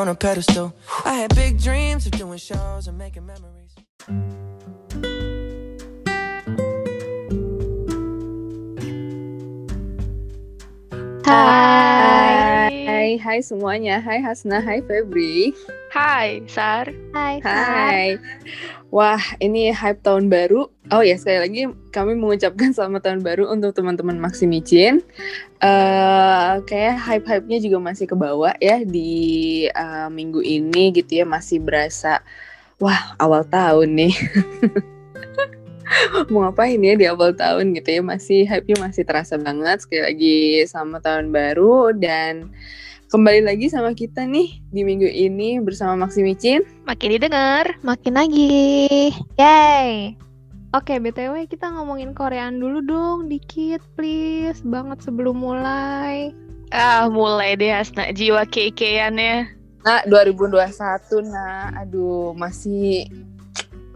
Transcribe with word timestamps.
on 0.00 0.08
a 0.08 0.14
pedestal. 0.14 0.72
I 1.04 1.14
had 1.14 1.34
big 1.36 1.60
dreams 1.60 2.06
of 2.06 2.12
doing 2.12 2.38
shows 2.38 2.88
and 2.88 2.96
making 2.96 3.28
memories. 3.28 3.76
Hai. 11.28 13.20
Hai 13.20 13.38
semuanya. 13.44 14.00
Hai 14.00 14.24
Hasna, 14.24 14.64
hai 14.64 14.80
Febri. 14.80 15.52
Hai, 15.92 16.40
Sar. 16.48 16.88
Hai, 17.12 17.44
Hai. 17.44 18.16
Wah, 18.88 19.20
ini 19.44 19.68
hype 19.68 20.00
tahun 20.00 20.32
baru. 20.32 20.64
Oh 20.90 21.06
ya, 21.06 21.14
sekali 21.14 21.38
lagi 21.38 21.62
kami 21.94 22.18
mengucapkan 22.18 22.74
selamat 22.74 23.06
tahun 23.06 23.20
baru 23.22 23.46
untuk 23.46 23.78
teman-teman 23.78 24.18
Maximicin. 24.18 24.98
Eh 25.62 26.52
kayak 26.66 26.98
hype-hype-nya 26.98 27.62
juga 27.62 27.78
masih 27.78 28.10
ke 28.10 28.18
bawah 28.18 28.50
ya 28.58 28.82
di 28.82 29.70
eh, 29.70 30.08
minggu 30.10 30.42
ini 30.42 30.90
gitu 30.90 31.22
ya, 31.22 31.24
masih 31.26 31.62
berasa 31.62 32.18
wah, 32.82 33.14
awal 33.22 33.46
tahun 33.46 33.94
nih. 33.94 34.14
Mau 36.34 36.42
ngapain 36.42 36.82
ya 36.82 36.94
di 36.98 37.06
awal 37.06 37.38
tahun 37.38 37.70
gitu 37.78 38.02
ya, 38.02 38.02
masih 38.02 38.50
hype-nya 38.50 38.82
masih 38.82 39.06
terasa 39.06 39.38
banget. 39.38 39.86
Sekali 39.86 40.02
lagi 40.02 40.38
selamat 40.66 41.00
tahun 41.06 41.26
baru 41.30 41.94
dan 41.94 42.50
kembali 43.14 43.46
lagi 43.46 43.70
sama 43.70 43.94
kita 43.94 44.26
nih 44.26 44.58
di 44.74 44.82
minggu 44.82 45.06
ini 45.06 45.62
bersama 45.62 45.94
Maximicin. 46.02 46.66
Makin 46.82 47.14
didengar. 47.14 47.78
Makin 47.86 48.14
lagi. 48.18 49.14
Yay. 49.38 50.18
Oke, 50.70 51.02
BTW 51.02 51.50
kita 51.50 51.66
ngomongin 51.74 52.14
Koreaan 52.14 52.62
dulu 52.62 52.78
dong, 52.78 53.26
dikit 53.26 53.82
please. 53.98 54.62
Banget 54.62 55.02
sebelum 55.02 55.42
mulai. 55.42 56.30
Ah, 56.70 57.10
mulai 57.10 57.58
deh 57.58 57.74
Hasna 57.74 58.14
jiwa 58.14 58.46
keikeannya. 58.46 59.50
Nah, 59.82 60.00
2021 60.06 61.26
nah, 61.26 61.74
aduh 61.74 62.38
masih 62.38 63.10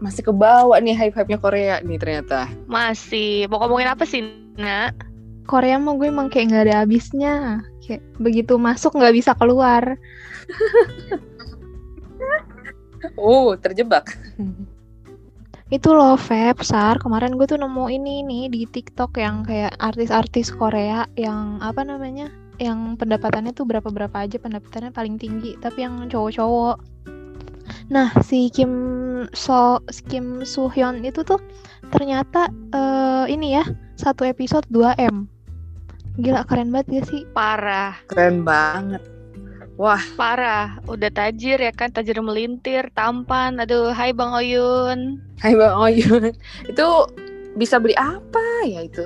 masih 0.03 0.27
kebawa 0.27 0.75
nih 0.83 0.99
hype-hype-nya 0.99 1.39
Korea 1.39 1.79
nih 1.79 1.95
ternyata. 1.95 2.51
Masih. 2.67 3.47
Mau 3.47 3.63
ngomongin 3.63 3.95
apa 3.95 4.03
sih, 4.03 4.27
Nak? 4.59 5.07
Korea 5.47 5.79
mah 5.79 5.95
gue 5.95 6.11
emang 6.11 6.27
kayak 6.27 6.51
nggak 6.51 6.63
ada 6.67 6.75
habisnya. 6.83 7.63
Kayak 7.87 8.03
begitu 8.19 8.59
masuk 8.59 8.99
nggak 8.99 9.15
bisa 9.15 9.31
keluar. 9.31 9.95
Oh, 13.15 13.55
terjebak. 13.63 14.11
Itu 15.75 15.91
loh 15.91 16.15
Feb, 16.15 16.63
Sar. 16.63 17.03
Kemarin 17.03 17.35
gue 17.35 17.43
tuh 17.51 17.59
nemu 17.59 17.91
ini 17.91 18.23
nih 18.23 18.47
di 18.47 18.63
TikTok 18.63 19.19
yang 19.19 19.43
kayak 19.43 19.75
artis-artis 19.83 20.47
Korea 20.55 21.03
yang 21.19 21.59
apa 21.59 21.83
namanya? 21.83 22.31
Yang 22.63 22.95
pendapatannya 23.03 23.51
tuh 23.51 23.67
berapa-berapa 23.67 24.15
aja 24.15 24.39
pendapatannya 24.39 24.95
paling 24.95 25.19
tinggi, 25.19 25.59
tapi 25.59 25.83
yang 25.83 26.07
cowok-cowok. 26.07 26.79
Nah, 27.91 28.07
si 28.23 28.47
Kim 28.55 28.71
So 29.35 29.83
Kim 30.07 30.47
Soo 30.47 30.71
Hyun 30.71 31.03
itu 31.03 31.27
tuh 31.27 31.43
ternyata 31.91 32.47
eh, 32.71 33.27
ini 33.27 33.59
ya, 33.59 33.67
satu 33.99 34.23
episode 34.23 34.63
2 34.71 34.95
M. 34.95 35.27
Gila 36.15 36.47
keren 36.47 36.71
banget 36.71 37.03
gak 37.03 37.05
sih? 37.11 37.27
Parah, 37.35 37.99
Keren 38.07 38.47
banget. 38.47 39.03
Wah, 39.75 39.99
parah. 40.15 40.79
Udah 40.87 41.11
tajir 41.11 41.59
ya 41.59 41.71
kan, 41.75 41.91
tajir 41.91 42.15
melintir, 42.23 42.87
tampan. 42.95 43.59
Aduh, 43.59 43.91
hai 43.91 44.15
Bang 44.15 44.31
Oyun. 44.31 45.19
hai 45.43 45.51
Bang 45.51 45.75
Oyun. 45.75 46.31
Itu 46.71 47.11
bisa 47.59 47.79
beli 47.79 47.95
apa 47.99 48.43
ya 48.67 48.83
itu? 48.87 49.03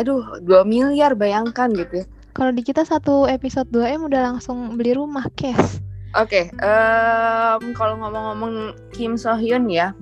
Aduh, 0.00 0.24
2 0.44 0.64
miliar 0.64 1.12
bayangkan 1.16 1.72
gitu 1.72 2.04
ya. 2.04 2.06
Kalau 2.32 2.52
di 2.52 2.64
kita 2.64 2.84
satu 2.84 3.28
episode 3.28 3.68
2 3.68 4.00
M 4.00 4.08
udah 4.08 4.32
langsung 4.32 4.80
beli 4.80 4.96
rumah 4.96 5.28
cash. 5.36 5.80
Oke, 6.16 6.48
em, 6.48 7.62
kalau 7.72 7.96
ngomong-ngomong 8.00 8.76
Kim 8.92 9.16
So 9.16 9.32
Hyun 9.36 9.68
ya, 9.68 9.96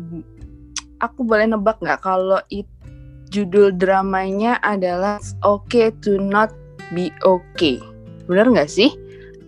aku 1.02 1.22
boleh 1.22 1.46
nebak 1.46 1.78
nggak 1.82 2.02
kalau 2.02 2.38
it, 2.50 2.66
judul 3.30 3.74
dramanya 3.74 4.58
adalah 4.62 5.22
It's 5.22 5.38
Okay 5.42 5.94
to 6.02 6.18
Not 6.18 6.50
Be 6.94 7.14
Okay. 7.22 7.78
Bener 8.26 8.46
nggak 8.46 8.70
sih? 8.70 8.94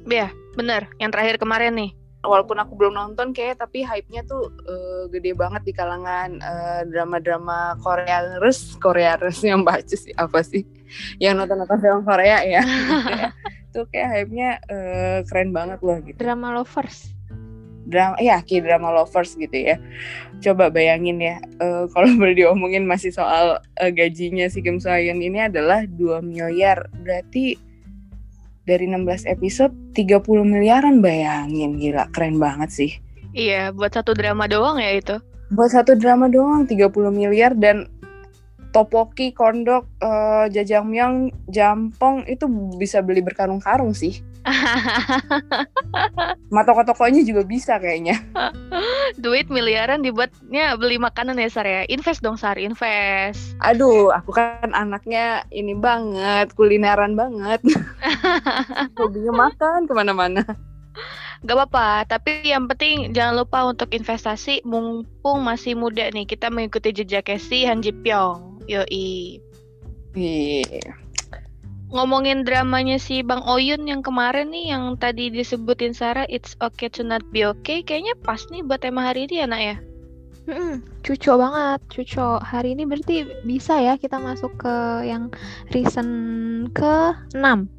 Ya, 0.06 0.30
bener. 0.56 0.88
Yang 1.00 1.10
terakhir 1.16 1.36
kemarin 1.40 1.74
nih. 1.76 1.90
Walaupun 2.22 2.54
aku 2.62 2.78
belum 2.78 2.94
nonton 2.94 3.34
kayak 3.34 3.58
tapi 3.58 3.82
hype-nya 3.82 4.22
tuh 4.22 4.46
eh, 4.62 5.10
gede 5.10 5.34
banget 5.34 5.66
di 5.66 5.74
kalangan 5.74 6.38
eh, 6.38 6.80
drama-drama 6.86 7.74
Koreaners, 7.82 8.78
Koreaners 8.78 9.42
yang 9.42 9.66
baca 9.66 9.90
sih 9.90 10.14
apa 10.14 10.38
sih? 10.46 10.62
Yang 11.18 11.42
nonton-nonton 11.42 11.78
film 11.82 12.00
Korea 12.06 12.46
ya. 12.46 12.62
Tuh 13.74 13.90
kayak 13.90 14.08
hype-nya 14.14 14.62
eh, 14.70 15.18
keren 15.26 15.50
banget 15.50 15.82
loh 15.82 15.98
gitu. 15.98 16.14
Drama 16.22 16.54
lovers. 16.54 17.10
drama 17.82 18.14
ya 18.22 18.38
kayak 18.46 18.62
drama 18.70 18.94
lovers 18.94 19.34
gitu 19.34 19.58
ya 19.58 19.74
coba 20.38 20.70
bayangin 20.70 21.18
ya 21.18 21.42
eh, 21.58 21.84
kalau 21.90 22.08
boleh 22.18 22.34
diomongin 22.38 22.86
masih 22.86 23.10
soal 23.10 23.58
eh, 23.82 23.90
gajinya 23.90 24.46
si 24.46 24.62
Kim 24.62 24.78
So 24.78 24.86
Hyun 24.90 25.18
ini 25.18 25.50
adalah 25.50 25.82
2 25.90 26.22
miliar 26.22 26.86
berarti 27.02 27.58
dari 28.62 28.86
16 28.86 29.28
episode 29.28 29.72
30 29.92 30.22
miliaran 30.42 30.98
bayangin 30.98 31.76
gila 31.76 32.08
keren 32.10 32.38
banget 32.38 32.70
sih 32.70 32.92
Iya, 33.32 33.72
buat 33.72 33.96
satu 33.96 34.12
drama 34.12 34.44
doang 34.44 34.76
ya 34.76 34.92
itu. 34.92 35.16
buat 35.52 35.68
satu 35.68 35.96
drama 35.96 36.28
doang 36.28 36.64
30 36.64 36.88
miliar 37.08 37.52
dan 37.52 37.91
topoki 38.72 39.36
kondok 39.36 39.84
eh, 40.00 40.48
jajangmyeon 40.50 41.30
jampong 41.52 42.24
itu 42.26 42.48
bisa 42.80 43.04
beli 43.04 43.20
berkarung-karung 43.20 43.92
sih 43.92 44.24
Ma 46.52 46.66
toko-tokonya 46.66 47.22
juga 47.22 47.46
bisa 47.46 47.78
kayaknya 47.78 48.18
Duit 49.22 49.52
miliaran 49.52 50.00
dibuatnya 50.00 50.74
beli 50.80 50.96
makanan 50.96 51.36
ya, 51.36 51.48
Sar 51.52 51.68
ya. 51.68 51.84
Invest 51.88 52.24
dong, 52.24 52.40
Sar. 52.40 52.56
Invest. 52.56 53.56
Aduh, 53.60 54.08
aku 54.08 54.32
kan 54.32 54.72
anaknya 54.72 55.44
ini 55.52 55.76
banget, 55.76 56.56
kulineran 56.56 57.12
banget. 57.12 57.60
Hobinya 58.98 59.48
makan 59.48 59.84
ke 59.84 59.92
mana-mana. 59.92 60.42
Gak 61.42 61.58
apa-apa, 61.58 62.06
tapi 62.06 62.54
yang 62.54 62.70
penting 62.70 63.10
jangan 63.10 63.42
lupa 63.42 63.66
untuk 63.66 63.90
investasi 63.90 64.62
mumpung 64.62 65.42
masih 65.42 65.74
muda 65.74 66.06
nih. 66.14 66.24
Kita 66.24 66.48
mengikuti 66.48 66.94
jejaknya 66.94 67.36
si 67.36 67.66
Han 67.66 67.82
Ji 67.82 67.90
Pyong. 67.90 68.51
Yoi. 68.68 69.40
Iya. 70.12 70.92
Ngomongin 71.92 72.48
dramanya 72.48 72.96
si 72.96 73.20
Bang 73.20 73.44
Oyun 73.44 73.84
yang 73.84 74.00
kemarin 74.00 74.48
nih 74.48 74.72
yang 74.72 74.96
tadi 74.96 75.28
disebutin 75.28 75.92
Sarah 75.92 76.24
It's 76.32 76.56
Okay 76.60 76.88
to 76.88 77.04
Not 77.04 77.20
Be 77.28 77.44
Okay 77.44 77.84
kayaknya 77.84 78.16
pas 78.24 78.40
nih 78.48 78.64
buat 78.64 78.80
tema 78.80 79.04
hari 79.04 79.28
ini 79.28 79.44
ya 79.44 79.46
nak 79.48 79.60
ya 79.60 79.76
cuco 81.02 81.32
banget, 81.38 81.80
cuco. 81.86 82.42
Hari 82.42 82.74
ini 82.74 82.82
berarti 82.82 83.26
bisa 83.46 83.78
ya 83.78 83.94
kita 83.94 84.18
masuk 84.18 84.50
ke 84.58 85.06
yang 85.06 85.30
reason 85.70 86.08
ke 86.74 87.14
6 87.34 87.70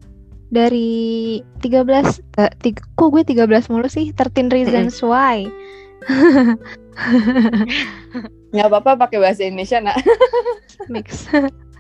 dari 0.54 1.42
13 1.66 2.22
eh, 2.38 2.52
tiga, 2.62 2.82
kok 2.94 3.10
gue 3.10 3.24
13 3.26 3.74
mulu 3.74 3.90
sih 3.90 4.14
13 4.14 4.54
reasons 4.54 5.02
why 5.02 5.50
Nggak 8.54 8.68
apa-apa 8.70 9.08
pakai 9.08 9.18
bahasa 9.18 9.46
Indonesia, 9.46 9.82
nak. 9.82 9.98
mix 10.92 11.28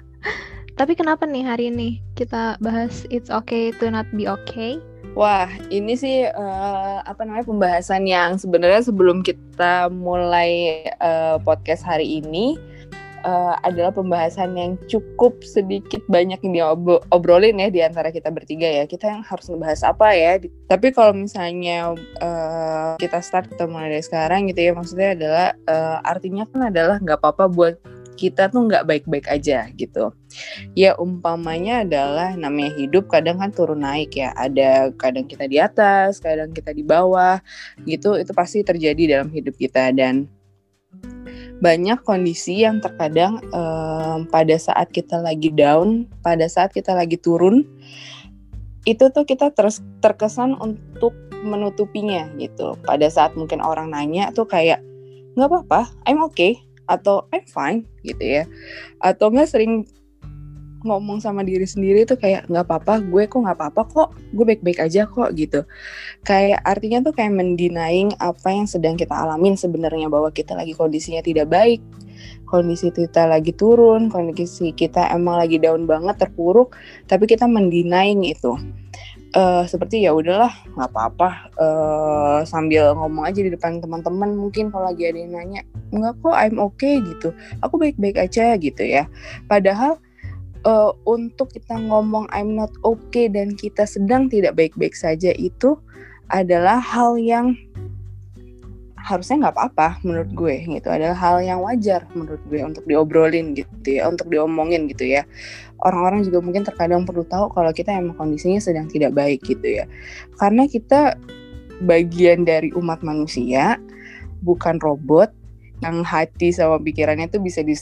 tapi 0.79 0.93
kenapa 0.97 1.27
nih 1.27 1.43
hari 1.45 1.69
ini 1.69 2.01
kita 2.17 2.57
bahas 2.63 3.05
it's 3.09 3.29
okay 3.29 3.73
to 3.75 3.89
not 3.89 4.07
be 4.15 4.29
okay 4.29 4.79
Wah, 5.13 5.45
ini 5.69 5.93
sih 5.93 6.25
eh, 6.25 6.97
apa 7.05 7.21
namanya 7.21 7.45
pembahasan 7.45 8.09
yang 8.09 8.33
sebenarnya 8.41 8.81
sebelum 8.81 9.21
kita 9.21 9.85
mulai 9.93 10.81
eh, 10.89 11.37
podcast 11.45 11.85
hari 11.85 12.17
ini 12.17 12.57
eh, 13.23 13.55
adalah 13.63 13.91
pembahasan 13.95 14.53
yang 14.53 14.71
cukup 14.91 15.41
sedikit 15.41 16.03
banyak 16.11 16.39
yang 16.43 16.53
diobrolin 16.53 17.57
ya 17.57 17.69
di 17.71 17.81
antara 17.81 18.11
kita 18.11 18.29
bertiga 18.29 18.67
ya. 18.67 18.83
Kita 18.85 19.09
yang 19.09 19.23
harus 19.23 19.47
ngebahas 19.49 19.81
apa 19.87 20.07
ya? 20.13 20.31
Tapi 20.69 20.87
kalau 20.91 21.15
misalnya 21.15 21.95
eh, 22.19 22.91
kita 22.99 23.19
start 23.23 23.51
kita 23.55 23.65
dari 23.65 24.03
sekarang 24.03 24.51
gitu 24.51 24.59
ya, 24.59 24.71
maksudnya 24.75 25.09
adalah 25.15 25.47
eh, 25.55 25.97
artinya 26.03 26.43
kan 26.47 26.61
adalah 26.69 26.97
nggak 27.01 27.19
apa-apa 27.19 27.45
buat 27.49 27.75
kita 28.13 28.49
tuh 28.53 28.69
nggak 28.69 28.85
baik-baik 28.85 29.27
aja 29.27 29.67
gitu. 29.73 30.13
Ya 30.77 30.95
umpamanya 30.97 31.85
adalah 31.85 32.37
namanya 32.37 32.73
hidup 32.77 33.09
kadang 33.09 33.41
kan 33.41 33.51
turun 33.51 33.81
naik 33.81 34.13
ya. 34.15 34.31
Ada 34.37 34.93
kadang 34.95 35.25
kita 35.25 35.49
di 35.49 35.57
atas, 35.59 36.21
kadang 36.21 36.53
kita 36.53 36.71
di 36.71 36.85
bawah 36.85 37.41
gitu. 37.83 38.15
Itu 38.17 38.31
pasti 38.31 38.61
terjadi 38.61 39.19
dalam 39.19 39.29
hidup 39.33 39.57
kita 39.57 39.91
dan 39.93 40.29
banyak 41.59 41.99
kondisi 42.01 42.63
yang 42.63 42.81
terkadang 42.81 43.37
um, 43.53 44.25
pada 44.27 44.55
saat 44.57 44.89
kita 44.89 45.21
lagi 45.21 45.53
down, 45.53 46.09
pada 46.25 46.47
saat 46.49 46.73
kita 46.73 46.95
lagi 46.95 47.19
turun, 47.19 47.67
itu 48.83 49.07
tuh 49.11 49.23
kita 49.23 49.51
terus 49.53 49.79
terkesan 50.03 50.57
untuk 50.59 51.15
menutupinya 51.43 52.27
gitu. 52.39 52.75
Pada 52.83 53.07
saat 53.11 53.35
mungkin 53.35 53.59
orang 53.59 53.91
nanya 53.91 54.31
tuh 54.31 54.47
kayak 54.47 54.79
nggak 55.35 55.49
apa-apa, 55.49 55.91
I'm 56.07 56.23
okay 56.23 56.59
atau 56.87 57.27
I'm 57.31 57.47
fine 57.47 57.87
gitu 58.03 58.43
ya. 58.43 58.43
Atau 58.99 59.31
nggak 59.31 59.49
sering 59.51 59.87
ngomong 60.83 61.23
sama 61.23 61.41
diri 61.41 61.63
sendiri 61.63 62.03
tuh 62.03 62.19
kayak 62.19 62.51
nggak 62.51 62.67
apa-apa 62.67 62.99
gue 63.03 63.23
kok 63.25 63.39
nggak 63.39 63.57
apa-apa 63.57 63.81
kok. 63.87 64.09
Gue 64.35 64.45
baik-baik 64.45 64.79
aja 64.83 65.07
kok 65.07 65.31
gitu. 65.33 65.65
Kayak 66.27 66.61
artinya 66.67 67.09
tuh 67.09 67.13
kayak 67.15 67.33
mendinaing 67.33 68.13
apa 68.19 68.51
yang 68.51 68.67
sedang 68.67 68.99
kita 68.99 69.15
alamin 69.15 69.55
sebenarnya 69.55 70.11
bahwa 70.11 70.29
kita 70.29 70.53
lagi 70.53 70.75
kondisinya 70.75 71.23
tidak 71.23 71.49
baik 71.49 71.81
kondisi 72.53 72.93
kita 72.93 73.25
lagi 73.25 73.49
turun 73.55 74.13
kondisi 74.13 74.77
kita 74.77 75.09
emang 75.09 75.41
lagi 75.41 75.57
down 75.57 75.89
banget 75.89 76.21
terpuruk 76.21 76.77
tapi 77.09 77.25
kita 77.25 77.49
mendinaing 77.49 78.21
itu. 78.29 78.53
Uh, 79.33 79.65
seperti 79.65 80.05
ya 80.05 80.13
udahlah 80.13 80.53
nggak 80.77 80.93
apa-apa. 80.93 81.29
Uh, 81.57 82.39
sambil 82.45 82.93
ngomong 82.93 83.25
aja 83.25 83.41
di 83.41 83.49
depan 83.49 83.81
teman-teman 83.81 84.37
mungkin 84.37 84.69
kalau 84.69 84.93
lagi 84.93 85.09
ada 85.09 85.17
yang 85.17 85.33
nanya 85.33 85.61
nggak 85.89 86.21
kok 86.21 86.37
I'm 86.37 86.61
okay 86.61 87.01
gitu. 87.01 87.33
Aku 87.65 87.81
baik-baik 87.81 88.21
aja 88.21 88.53
gitu 88.61 88.85
ya. 88.85 89.09
Padahal 89.49 89.97
uh, 90.63 90.91
untuk 91.07 91.51
kita 91.51 91.77
ngomong 91.77 92.27
I'm 92.31 92.55
not 92.55 92.71
okay 92.83 93.27
dan 93.29 93.55
kita 93.55 93.87
sedang 93.87 94.27
tidak 94.27 94.55
baik-baik 94.57 94.95
saja 94.95 95.31
itu 95.35 95.77
adalah 96.31 96.79
hal 96.79 97.19
yang 97.19 97.55
harusnya 99.03 99.43
nggak 99.43 99.55
apa-apa 99.59 99.99
menurut 100.07 100.31
gue 100.31 100.55
gitu. 100.63 100.87
Adalah 100.87 101.19
hal 101.19 101.43
yang 101.43 101.59
wajar 101.59 102.07
menurut 102.15 102.39
gue 102.47 102.63
untuk 102.63 102.87
diobrolin 102.87 103.51
gitu 103.51 103.99
ya 103.99 104.07
untuk 104.07 104.31
diomongin 104.31 104.87
gitu 104.87 105.03
ya. 105.03 105.27
Orang-orang 105.83 106.23
juga 106.23 106.39
mungkin 106.39 106.63
terkadang 106.63 107.03
perlu 107.03 107.27
tahu 107.27 107.51
kalau 107.51 107.75
kita 107.75 107.91
emang 107.91 108.15
kondisinya 108.15 108.63
sedang 108.63 108.87
tidak 108.87 109.11
baik 109.11 109.43
gitu 109.43 109.83
ya. 109.83 109.85
Karena 110.39 110.63
kita 110.71 111.19
bagian 111.83 112.47
dari 112.47 112.71
umat 112.79 113.03
manusia 113.03 113.75
bukan 114.39 114.79
robot 114.79 115.35
yang 115.83 115.99
hati 116.07 116.55
sama 116.55 116.79
pikirannya 116.79 117.27
itu 117.27 117.43
bisa 117.43 117.59
di 117.59 117.75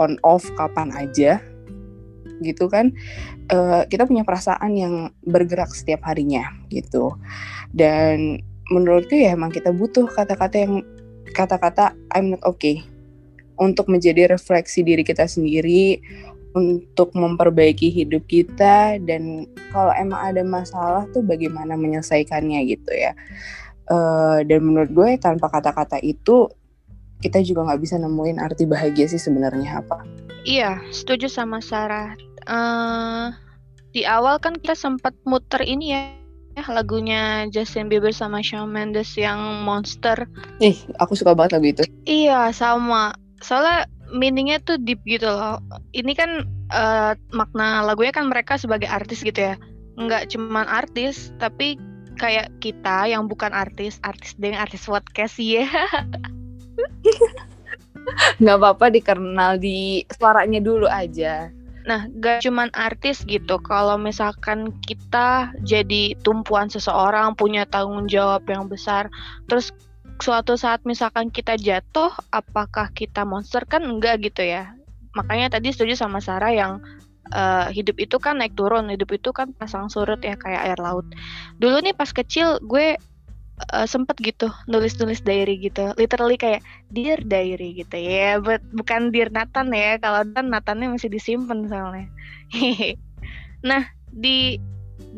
on 0.00 0.16
off 0.24 0.48
kapan 0.56 0.88
aja 0.96 1.36
gitu 2.42 2.70
kan 2.70 2.94
uh, 3.52 3.82
kita 3.88 4.06
punya 4.06 4.22
perasaan 4.22 4.72
yang 4.76 4.94
bergerak 5.26 5.70
setiap 5.72 6.04
harinya 6.06 6.48
gitu. 6.72 7.16
Dan 7.72 8.40
menurutku 8.68 9.16
ya 9.16 9.36
emang 9.36 9.52
kita 9.52 9.72
butuh 9.72 10.08
kata-kata 10.08 10.56
yang 10.56 10.74
kata-kata 11.32 11.96
I'm 12.12 12.36
not 12.36 12.42
okay. 12.44 12.84
Untuk 13.58 13.90
menjadi 13.90 14.30
refleksi 14.30 14.86
diri 14.86 15.02
kita 15.02 15.26
sendiri 15.26 15.98
untuk 16.56 17.12
memperbaiki 17.12 17.92
hidup 17.92 18.24
kita 18.26 18.96
dan 19.04 19.46
kalau 19.74 19.92
emang 19.94 20.32
ada 20.32 20.42
masalah 20.46 21.04
tuh 21.12 21.20
bagaimana 21.22 21.76
menyelesaikannya 21.76 22.60
gitu 22.70 22.92
ya. 22.94 23.12
Uh, 23.88 24.44
dan 24.44 24.60
menurut 24.68 24.92
gue 24.92 25.10
tanpa 25.16 25.48
kata-kata 25.48 25.96
itu 26.04 26.48
kita 27.18 27.42
juga 27.42 27.66
nggak 27.66 27.80
bisa 27.82 27.96
nemuin 27.98 28.38
arti 28.38 28.64
bahagia 28.68 29.10
sih 29.10 29.20
sebenarnya 29.20 29.82
apa. 29.82 30.06
Iya 30.46 30.78
setuju 30.94 31.26
sama 31.26 31.58
Sarah 31.58 32.14
uh, 32.48 33.30
di 33.92 34.08
awal 34.08 34.40
kan 34.40 34.56
kita 34.56 34.74
sempat 34.74 35.12
muter 35.28 35.62
ini 35.62 35.94
ya 35.94 36.18
lagunya 36.66 37.46
Justin 37.54 37.86
Bieber 37.86 38.10
sama 38.10 38.42
Shawn 38.42 38.74
Mendes 38.74 39.14
yang 39.14 39.62
Monster. 39.62 40.26
Ih, 40.58 40.74
aku 40.98 41.14
suka 41.14 41.30
banget 41.30 41.54
lagu 41.54 41.70
itu. 41.70 41.82
Iya, 42.02 42.50
sama. 42.50 43.14
Soalnya 43.38 43.86
meaningnya 44.10 44.58
tuh 44.66 44.74
deep 44.82 44.98
gitu 45.06 45.30
loh. 45.30 45.62
Ini 45.94 46.10
kan 46.18 46.42
uh, 46.74 47.14
makna 47.30 47.86
lagunya 47.86 48.10
kan 48.10 48.26
mereka 48.26 48.58
sebagai 48.58 48.90
artis 48.90 49.22
gitu 49.22 49.38
ya. 49.38 49.54
Nggak 49.94 50.34
cuman 50.34 50.66
artis, 50.66 51.30
tapi 51.38 51.78
kayak 52.18 52.50
kita 52.58 53.06
yang 53.06 53.30
bukan 53.30 53.54
artis, 53.54 54.02
artis 54.02 54.34
dengan 54.34 54.66
artis 54.66 54.90
podcast 54.90 55.38
ya. 55.38 55.70
Nggak 58.42 58.56
apa-apa 58.58 58.90
dikenal 58.90 59.62
di 59.62 60.02
suaranya 60.10 60.58
dulu 60.58 60.90
aja. 60.90 61.54
Nah, 61.88 62.04
gak 62.20 62.44
cuman 62.44 62.68
artis 62.76 63.24
gitu. 63.24 63.56
Kalau 63.64 63.96
misalkan 63.96 64.76
kita 64.84 65.56
jadi 65.64 66.12
tumpuan 66.20 66.68
seseorang, 66.68 67.32
punya 67.32 67.64
tanggung 67.64 68.04
jawab 68.04 68.44
yang 68.44 68.68
besar, 68.68 69.08
terus 69.48 69.72
suatu 70.20 70.60
saat 70.60 70.84
misalkan 70.84 71.32
kita 71.32 71.56
jatuh, 71.56 72.12
apakah 72.28 72.92
kita 72.92 73.24
monster 73.24 73.64
kan 73.64 73.88
enggak 73.88 74.20
gitu 74.20 74.44
ya. 74.44 74.76
Makanya 75.16 75.56
tadi 75.56 75.72
setuju 75.72 75.96
sama 75.96 76.20
Sarah 76.20 76.52
yang 76.52 76.84
uh, 77.32 77.72
hidup 77.72 77.96
itu 77.96 78.20
kan 78.20 78.36
naik 78.36 78.52
turun, 78.52 78.92
hidup 78.92 79.08
itu 79.08 79.32
kan 79.32 79.56
pasang 79.56 79.88
surut 79.88 80.20
ya 80.20 80.36
kayak 80.36 80.68
air 80.68 80.78
laut. 80.78 81.08
Dulu 81.56 81.80
nih 81.80 81.96
pas 81.96 82.12
kecil 82.12 82.60
gue 82.68 83.00
uh, 83.72 83.86
sempet 83.88 84.16
gitu 84.22 84.48
nulis-nulis 84.70 85.22
diary 85.22 85.58
gitu. 85.58 85.92
Literally 85.98 86.38
kayak 86.38 86.62
dear 86.92 87.18
diary 87.20 87.78
gitu 87.78 87.96
ya. 87.98 88.38
But 88.38 88.62
bukan 88.72 89.10
dear 89.10 89.28
Nathan 89.28 89.70
ya. 89.74 89.98
Kalau 89.98 90.24
kan 90.32 90.50
Nathannya 90.50 90.94
masih 90.94 91.10
disimpan 91.12 91.66
soalnya. 91.68 92.08
Nah 93.58 93.90
di 94.14 94.54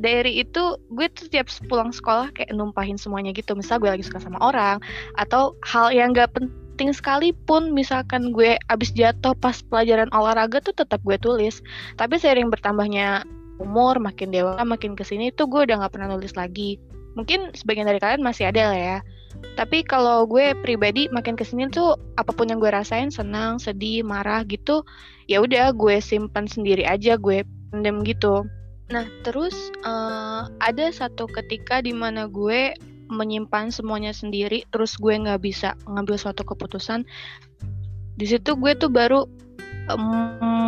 diary 0.00 0.40
itu 0.40 0.80
gue 0.96 1.06
tuh 1.12 1.28
tiap 1.28 1.52
pulang 1.68 1.92
sekolah 1.92 2.32
kayak 2.32 2.56
numpahin 2.56 2.96
semuanya 2.96 3.36
gitu. 3.36 3.52
Misal 3.52 3.76
gue 3.84 3.92
lagi 3.92 4.04
suka 4.04 4.16
sama 4.16 4.40
orang 4.40 4.80
atau 5.20 5.52
hal 5.60 5.92
yang 5.92 6.16
gak 6.16 6.32
penting 6.32 6.96
sekalipun 6.96 7.76
misalkan 7.76 8.32
gue 8.32 8.56
abis 8.72 8.96
jatuh 8.96 9.36
pas 9.36 9.60
pelajaran 9.68 10.08
olahraga 10.16 10.64
tuh 10.64 10.72
tetap 10.72 11.04
gue 11.04 11.20
tulis. 11.20 11.60
Tapi 12.00 12.16
sering 12.16 12.48
bertambahnya 12.48 13.28
umur 13.60 14.00
makin 14.00 14.32
dewasa 14.32 14.64
makin 14.64 14.96
ke 14.96 15.04
sini 15.04 15.28
tuh 15.36 15.44
gue 15.44 15.68
udah 15.68 15.84
nggak 15.84 15.92
pernah 15.92 16.16
nulis 16.16 16.32
lagi 16.32 16.80
mungkin 17.14 17.50
sebagian 17.54 17.88
dari 17.88 17.98
kalian 17.98 18.22
masih 18.22 18.50
ada 18.50 18.70
lah 18.70 18.80
ya. 18.80 18.98
Tapi 19.56 19.86
kalau 19.86 20.26
gue 20.26 20.52
pribadi 20.60 21.06
makin 21.08 21.38
ke 21.38 21.46
sini 21.46 21.70
tuh 21.70 21.96
apa 22.18 22.34
pun 22.34 22.50
yang 22.50 22.58
gue 22.58 22.70
rasain 22.70 23.08
senang 23.08 23.56
sedih 23.62 24.02
marah 24.02 24.42
gitu 24.44 24.82
ya 25.30 25.38
udah 25.38 25.70
gue 25.72 26.02
simpan 26.02 26.50
sendiri 26.50 26.82
aja 26.84 27.14
gue 27.16 27.46
pendem 27.70 28.02
gitu. 28.02 28.44
Nah 28.90 29.06
terus 29.22 29.70
uh, 29.86 30.50
ada 30.58 30.90
satu 30.90 31.30
ketika 31.30 31.78
di 31.78 31.94
mana 31.94 32.26
gue 32.26 32.74
menyimpan 33.10 33.74
semuanya 33.74 34.14
sendiri 34.14 34.66
terus 34.70 34.94
gue 34.98 35.14
nggak 35.14 35.42
bisa 35.42 35.74
ngambil 35.86 36.14
suatu 36.14 36.46
keputusan 36.46 37.02
di 38.14 38.26
situ 38.26 38.54
gue 38.54 38.72
tuh 38.78 38.92
baru 38.92 39.26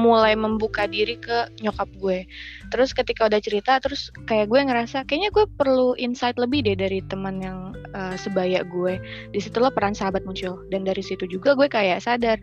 mulai 0.02 0.35
membuka 0.35 0.91
diri 0.91 1.14
ke 1.19 1.50
nyokap 1.62 1.87
gue. 1.99 2.26
Terus 2.75 2.91
ketika 2.91 3.31
udah 3.31 3.38
cerita, 3.38 3.79
terus 3.79 4.11
kayak 4.26 4.50
gue 4.50 4.61
ngerasa 4.62 5.07
kayaknya 5.07 5.31
gue 5.31 5.47
perlu 5.55 5.95
insight 6.00 6.35
lebih 6.41 6.67
deh 6.67 6.75
dari 6.75 6.99
teman 7.07 7.38
yang 7.38 7.76
uh, 7.95 8.17
sebaya 8.19 8.67
gue. 8.67 8.99
Di 9.31 9.38
situ 9.38 9.62
lo 9.62 9.71
peran 9.71 9.95
sahabat 9.95 10.26
muncul 10.26 10.67
dan 10.75 10.83
dari 10.83 11.00
situ 11.05 11.29
juga 11.31 11.55
gue 11.55 11.71
kayak 11.71 12.02
sadar, 12.02 12.43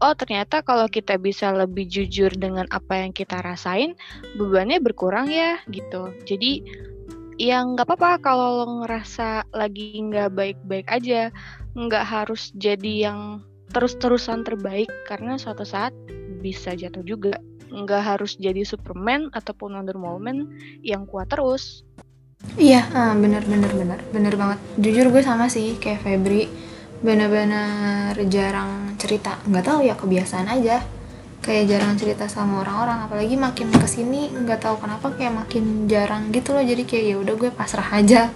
oh 0.00 0.14
ternyata 0.16 0.62
kalau 0.62 0.86
kita 0.86 1.18
bisa 1.20 1.52
lebih 1.52 1.90
jujur 1.90 2.30
dengan 2.32 2.70
apa 2.70 3.02
yang 3.02 3.12
kita 3.12 3.42
rasain, 3.42 3.98
bebannya 4.38 4.78
berkurang 4.78 5.28
ya 5.28 5.60
gitu. 5.68 6.14
Jadi 6.24 6.62
yang 7.40 7.72
nggak 7.72 7.88
apa-apa 7.88 8.20
kalau 8.20 8.48
lo 8.60 8.66
ngerasa 8.84 9.48
lagi 9.56 9.96
nggak 9.96 10.36
baik-baik 10.36 10.88
aja, 10.92 11.32
nggak 11.72 12.04
harus 12.04 12.52
jadi 12.52 13.10
yang 13.10 13.40
terus-terusan 13.70 14.42
terbaik 14.42 14.90
karena 15.06 15.38
suatu 15.38 15.62
saat 15.62 15.94
bisa 16.42 16.74
jatuh 16.74 17.06
juga. 17.06 17.38
Nggak 17.70 18.02
harus 18.02 18.34
jadi 18.34 18.66
Superman 18.66 19.30
ataupun 19.30 19.78
Wonder 19.78 19.94
Woman 19.94 20.58
yang 20.82 21.06
kuat 21.06 21.30
terus. 21.30 21.86
Iya 22.58 22.82
ah, 22.90 23.14
bener 23.14 23.46
bener 23.46 23.70
bener. 23.70 24.00
Bener 24.10 24.34
banget. 24.34 24.58
Jujur 24.74 25.14
gue 25.14 25.22
sama 25.22 25.46
sih 25.46 25.78
kayak 25.78 26.02
Febri. 26.02 26.50
Bener-bener 27.00 28.12
jarang 28.26 28.98
cerita. 28.98 29.38
Nggak 29.46 29.64
tahu 29.64 29.78
ya 29.86 29.94
kebiasaan 29.94 30.50
aja. 30.50 30.82
Kayak 31.40 31.64
jarang 31.70 31.94
cerita 31.94 32.26
sama 32.26 32.66
orang-orang. 32.66 33.06
Apalagi 33.06 33.38
makin 33.38 33.70
ke 33.70 33.86
sini 33.86 34.34
nggak 34.34 34.66
tahu 34.66 34.82
kenapa 34.82 35.14
kayak 35.14 35.46
makin 35.46 35.86
jarang 35.86 36.34
gitu 36.34 36.50
loh. 36.50 36.64
Jadi 36.66 36.82
kayak 36.82 37.04
ya 37.06 37.16
udah 37.22 37.34
gue 37.38 37.50
pasrah 37.54 37.86
aja. 37.94 38.34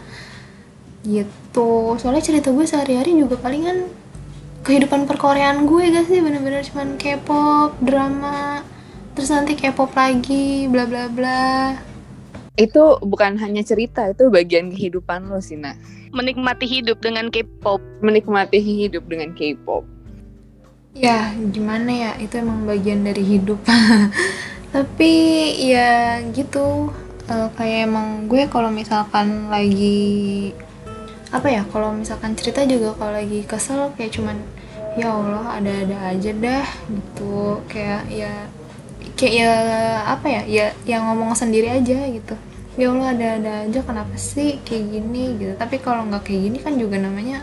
Gitu. 1.03 1.71
Soalnya 1.99 2.23
cerita 2.23 2.55
gue 2.55 2.65
sehari-hari 2.65 3.19
juga 3.19 3.35
palingan 3.35 4.04
kehidupan 4.65 5.05
perkoreaan 5.05 5.69
gue 5.69 5.93
gak 5.93 6.09
sih? 6.09 6.25
Bener-bener 6.25 6.65
cuman 6.65 6.97
K-pop 6.97 7.77
drama 7.85 8.65
terus 9.15 9.31
nanti 9.31 9.55
K-pop 9.55 9.93
lagi 9.95 10.67
bla 10.67 10.89
bla 10.89 11.07
bla. 11.13 11.77
Itu 12.57 12.99
bukan 13.05 13.37
hanya 13.39 13.63
cerita 13.63 14.09
itu 14.09 14.33
bagian 14.33 14.73
kehidupan 14.73 15.29
lo 15.29 15.39
sih 15.39 15.61
nak 15.61 15.77
menikmati 16.17 16.65
hidup 16.65 17.05
dengan 17.05 17.29
K-pop. 17.29 17.79
Menikmati 18.01 18.59
hidup 18.59 19.05
dengan 19.07 19.37
K-pop. 19.37 19.85
Ya 20.95 21.35
gimana 21.51 21.91
ya? 21.91 22.13
Itu 22.17 22.41
emang 22.41 22.65
bagian 22.65 23.05
dari 23.05 23.23
hidup. 23.23 23.61
Tapi 24.75 25.13
ya 25.61 26.23
gitu. 26.33 26.89
Eh, 27.25 27.49
kayak 27.57 27.89
emang 27.89 28.29
gue 28.29 28.45
kalau 28.53 28.69
misalkan 28.69 29.49
lagi 29.49 30.53
apa 31.35 31.51
ya 31.51 31.67
kalau 31.67 31.91
misalkan 31.91 32.39
cerita 32.39 32.63
juga 32.63 32.95
kalau 32.95 33.19
lagi 33.19 33.43
kesel 33.43 33.91
kayak 33.99 34.15
cuman 34.15 34.39
ya 34.95 35.11
Allah 35.11 35.59
ada-ada 35.59 36.15
aja 36.15 36.31
dah 36.31 36.67
gitu. 36.87 37.59
Kayak 37.67 38.07
ya 38.07 38.33
kayak 39.19 39.35
ya 39.35 39.53
apa 40.07 40.27
ya 40.31 40.43
ya 40.47 40.67
yang 40.87 41.11
ngomong 41.11 41.35
sendiri 41.35 41.75
aja 41.75 42.07
gitu. 42.07 42.39
Ya 42.79 42.95
Allah 42.95 43.11
ada-ada 43.11 43.53
aja 43.67 43.81
kenapa 43.83 44.15
sih 44.15 44.63
kayak 44.63 44.95
gini? 44.95 45.35
Gitu. 45.43 45.53
Tapi 45.59 45.83
kalau 45.83 46.07
nggak 46.07 46.23
kayak 46.23 46.41
gini 46.47 46.59
kan 46.63 46.79
juga 46.79 47.03
namanya 47.03 47.43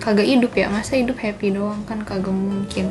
kagak 0.00 0.28
hidup 0.28 0.56
ya 0.56 0.72
masa 0.72 0.96
hidup 0.96 1.20
happy 1.20 1.52
doang 1.52 1.84
kan 1.84 2.00
kagak 2.08 2.32
mungkin. 2.32 2.88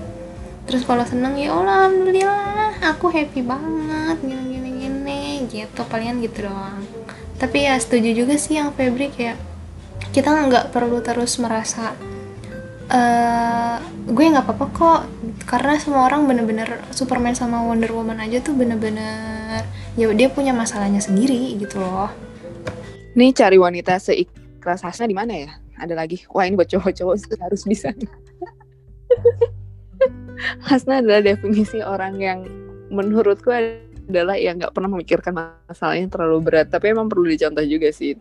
Terus 0.70 0.86
kalau 0.86 1.02
seneng 1.10 1.42
ya 1.42 1.54
Allah 1.58 1.90
alhamdulillah 1.90 2.86
aku 2.94 3.10
happy 3.10 3.42
banget 3.42 4.18
gini 4.22 4.46
gini 4.54 4.70
gini 4.78 5.22
gitu. 5.50 5.82
Palingan 5.90 6.22
gitu 6.22 6.46
doang. 6.46 6.86
Tapi 7.42 7.66
ya 7.66 7.82
setuju 7.82 8.14
juga 8.14 8.38
sih 8.38 8.62
yang 8.62 8.70
Febri 8.78 9.10
kayak 9.10 9.55
kita 10.12 10.32
nggak 10.32 10.72
perlu 10.72 11.04
terus 11.04 11.40
merasa 11.40 11.96
eh 12.86 13.76
gue 14.06 14.26
nggak 14.30 14.46
apa-apa 14.46 14.66
kok 14.70 15.02
karena 15.50 15.74
semua 15.82 16.06
orang 16.06 16.30
bener-bener 16.30 16.86
Superman 16.94 17.34
sama 17.34 17.66
Wonder 17.66 17.90
Woman 17.90 18.22
aja 18.22 18.38
tuh 18.46 18.54
bener-bener 18.54 19.66
ya 19.98 20.06
dia 20.14 20.30
punya 20.30 20.54
masalahnya 20.54 21.02
sendiri 21.02 21.58
gitu 21.58 21.82
loh 21.82 22.14
Nih 23.16 23.32
cari 23.32 23.56
wanita 23.56 23.96
seikhlas 23.96 24.84
Hasna 24.84 25.08
di 25.08 25.16
mana 25.16 25.32
ya? 25.32 25.56
Ada 25.80 25.96
lagi. 25.96 26.28
Wah 26.36 26.44
ini 26.44 26.60
buat 26.60 26.68
cowok-cowok 26.68 27.16
harus 27.40 27.64
bisa. 27.64 27.96
Hasna 30.68 31.00
adalah 31.00 31.24
definisi 31.24 31.80
orang 31.80 32.20
yang 32.20 32.44
menurutku 32.92 33.56
adalah 33.56 34.36
yang 34.36 34.60
nggak 34.60 34.76
pernah 34.76 34.92
memikirkan 34.92 35.32
masalahnya 35.64 36.12
terlalu 36.12 36.44
berat. 36.44 36.68
Tapi 36.68 36.92
emang 36.92 37.08
perlu 37.08 37.24
dicontoh 37.24 37.64
juga 37.64 37.88
sih. 37.96 38.20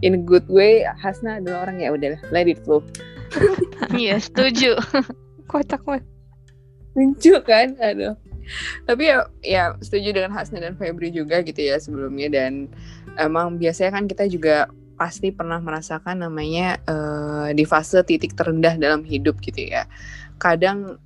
In 0.00 0.16
a 0.16 0.20
good 0.20 0.46
way, 0.48 0.84
Hasna 0.84 1.38
adalah 1.38 1.68
orang 1.68 1.84
ya 1.84 1.92
udah 1.92 2.18
let 2.32 2.48
it 2.48 2.60
flow. 2.64 2.84
Iya, 3.94 4.20
setuju. 4.20 4.76
kocak 5.48 5.80
banget 5.84 6.04
Lucu 6.92 7.34
kan? 7.44 7.72
Aduh. 7.80 8.16
Tapi 8.88 9.12
ya, 9.12 9.28
ya 9.44 9.64
setuju 9.84 10.16
dengan 10.16 10.32
Hasna 10.32 10.60
dan 10.60 10.76
Febri 10.76 11.12
juga 11.12 11.44
gitu 11.44 11.60
ya 11.60 11.76
sebelumnya 11.76 12.32
dan 12.32 12.72
emang 13.20 13.60
biasanya 13.60 14.00
kan 14.00 14.04
kita 14.08 14.24
juga 14.24 14.72
pasti 14.98 15.30
pernah 15.30 15.60
merasakan 15.62 16.26
namanya 16.26 16.80
eh, 16.88 17.48
di 17.54 17.62
fase 17.68 18.00
titik 18.02 18.34
terendah 18.34 18.74
dalam 18.80 19.04
hidup 19.04 19.38
gitu 19.44 19.68
ya. 19.68 19.84
Kadang 20.40 20.96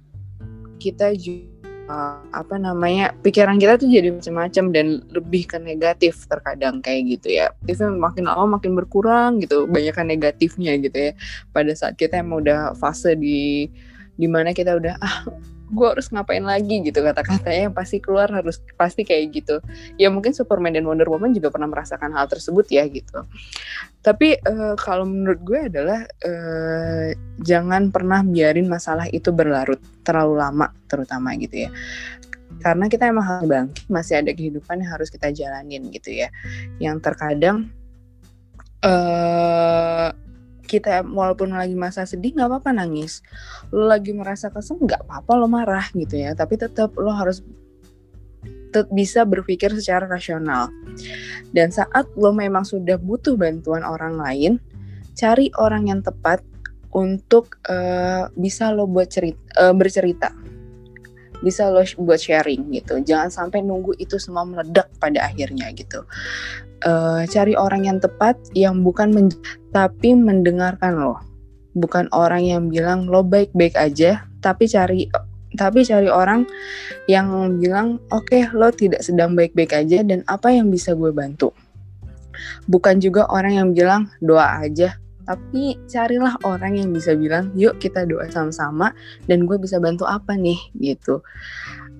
kita 0.78 1.12
juga 1.19 1.51
eh, 1.89 2.19
apa 2.31 2.55
namanya 2.59 3.15
pikiran 3.23 3.59
kita 3.59 3.79
tuh 3.79 3.89
jadi 3.91 4.15
macam-macam 4.15 4.65
dan 4.71 4.87
lebih 5.11 5.49
ke 5.49 5.59
negatif 5.59 6.27
terkadang 6.31 6.83
kayak 6.85 7.19
gitu 7.19 7.29
ya. 7.43 7.51
Itu 7.67 7.91
makin 7.93 8.27
lama 8.29 8.59
makin 8.59 8.77
berkurang 8.77 9.43
gitu, 9.43 9.67
banyak 9.67 9.95
negatifnya 10.07 10.79
gitu 10.79 10.99
ya. 10.99 11.12
Pada 11.51 11.73
saat 11.75 11.99
kita 11.99 12.21
emang 12.21 12.45
udah 12.45 12.75
fase 12.79 13.15
di 13.19 13.71
di 14.12 14.29
mana 14.29 14.53
kita 14.53 14.77
udah 14.77 14.95
ah 15.01 15.25
gue 15.73 15.87
harus 15.88 16.07
ngapain 16.12 16.45
lagi 16.45 16.85
gitu 16.85 17.00
kata-katanya. 17.00 17.69
Yang 17.69 17.75
pasti 17.75 17.97
keluar 17.99 18.29
harus 18.29 18.61
pasti 18.76 19.02
kayak 19.02 19.25
gitu. 19.33 19.57
Ya 19.97 20.12
mungkin 20.12 20.37
Superman 20.37 20.76
dan 20.76 20.85
Wonder 20.85 21.09
Woman 21.09 21.33
juga 21.33 21.49
pernah 21.49 21.67
merasakan 21.67 22.12
hal 22.12 22.29
tersebut 22.29 22.69
ya 22.69 22.85
gitu. 22.87 23.25
Tapi 24.05 24.37
eh, 24.37 24.75
kalau 24.76 25.09
menurut 25.09 25.41
gue 25.41 25.61
adalah 25.73 26.05
eh, 26.21 27.17
jangan 27.41 27.88
pernah 27.88 28.21
biarin 28.21 28.69
masalah 28.69 29.09
itu 29.09 29.33
berlarut 29.33 29.81
terlalu 30.05 30.38
lama 30.38 30.69
terutama 30.87 31.33
gitu 31.41 31.67
ya. 31.67 31.71
Karena 32.61 32.87
kita 32.87 33.09
emang 33.09 33.25
harus 33.25 33.49
bangkit 33.49 33.85
masih 33.88 34.14
ada 34.21 34.31
kehidupan 34.31 34.85
yang 34.85 34.93
harus 34.93 35.09
kita 35.09 35.33
jalanin 35.33 35.88
gitu 35.88 36.12
ya. 36.12 36.29
Yang 36.76 37.11
terkadang 37.11 37.73
eh 38.83 40.22
kita 40.73 41.05
walaupun 41.05 41.52
lagi 41.52 41.76
masa 41.76 42.09
sedih 42.09 42.33
nggak 42.33 42.49
apa-apa 42.49 42.73
nangis. 42.73 43.21
Lo 43.69 43.85
lagi 43.85 44.17
merasa 44.17 44.49
kesel 44.49 44.81
nggak 44.81 45.05
apa-apa 45.05 45.33
lo 45.37 45.47
marah 45.52 45.85
gitu 45.93 46.17
ya. 46.17 46.33
Tapi 46.33 46.57
tetap 46.57 46.97
lo 46.97 47.12
harus 47.12 47.45
tetap 48.73 48.88
bisa 48.88 49.29
berpikir 49.29 49.69
secara 49.76 50.09
rasional. 50.09 50.73
Dan 51.52 51.69
saat 51.69 52.09
lo 52.17 52.33
memang 52.33 52.64
sudah 52.64 52.97
butuh 52.97 53.37
bantuan 53.37 53.85
orang 53.85 54.17
lain 54.17 54.57
cari 55.12 55.52
orang 55.61 55.93
yang 55.93 56.00
tepat 56.00 56.41
untuk 56.97 57.61
eh, 57.69 58.33
bisa 58.33 58.73
lo 58.73 58.88
buat 58.88 59.12
cerita 59.12 59.76
bercerita. 59.76 60.33
Bisa 61.45 61.69
lo 61.69 61.85
buat 62.00 62.17
sharing 62.17 62.73
gitu. 62.73 62.97
Jangan 63.05 63.29
sampai 63.29 63.61
nunggu 63.61 63.93
itu 64.00 64.17
semua 64.17 64.49
meledak 64.49 64.88
pada 64.97 65.29
akhirnya 65.29 65.69
gitu 65.76 66.09
Eh, 66.83 67.23
cari 67.31 67.55
orang 67.55 67.87
yang 67.87 67.99
tepat 68.03 68.35
yang 68.59 68.83
bukan 68.83 69.15
men- 69.15 69.39
tapi 69.71 70.19
mendengarkan 70.19 70.99
lo. 70.99 71.15
Bukan 71.79 72.11
orang 72.11 72.43
yang 72.43 72.62
bilang 72.67 73.07
lo 73.07 73.23
baik-baik 73.23 73.79
aja 73.79 74.27
tapi 74.43 74.67
cari 74.67 75.07
tapi 75.55 75.87
cari 75.87 76.11
orang 76.11 76.43
yang 77.07 77.55
bilang 77.62 78.03
oke 78.11 78.51
lo 78.51 78.75
tidak 78.75 79.07
sedang 79.07 79.39
baik-baik 79.39 79.71
aja 79.71 80.03
dan 80.03 80.27
apa 80.27 80.51
yang 80.51 80.75
bisa 80.75 80.99
gue 80.99 81.15
bantu? 81.15 81.55
Bukan 82.67 82.99
juga 82.99 83.31
orang 83.31 83.62
yang 83.62 83.69
bilang 83.71 84.11
doa 84.19 84.67
aja 84.67 84.99
tapi 85.23 85.79
carilah 85.87 86.35
orang 86.43 86.83
yang 86.83 86.91
bisa 86.91 87.15
bilang 87.15 87.55
yuk 87.55 87.79
kita 87.79 88.03
doa 88.03 88.27
sama-sama 88.27 88.91
dan 89.31 89.47
gue 89.47 89.55
bisa 89.55 89.79
bantu 89.79 90.03
apa 90.03 90.35
nih? 90.35 90.59
Gitu 90.75 91.23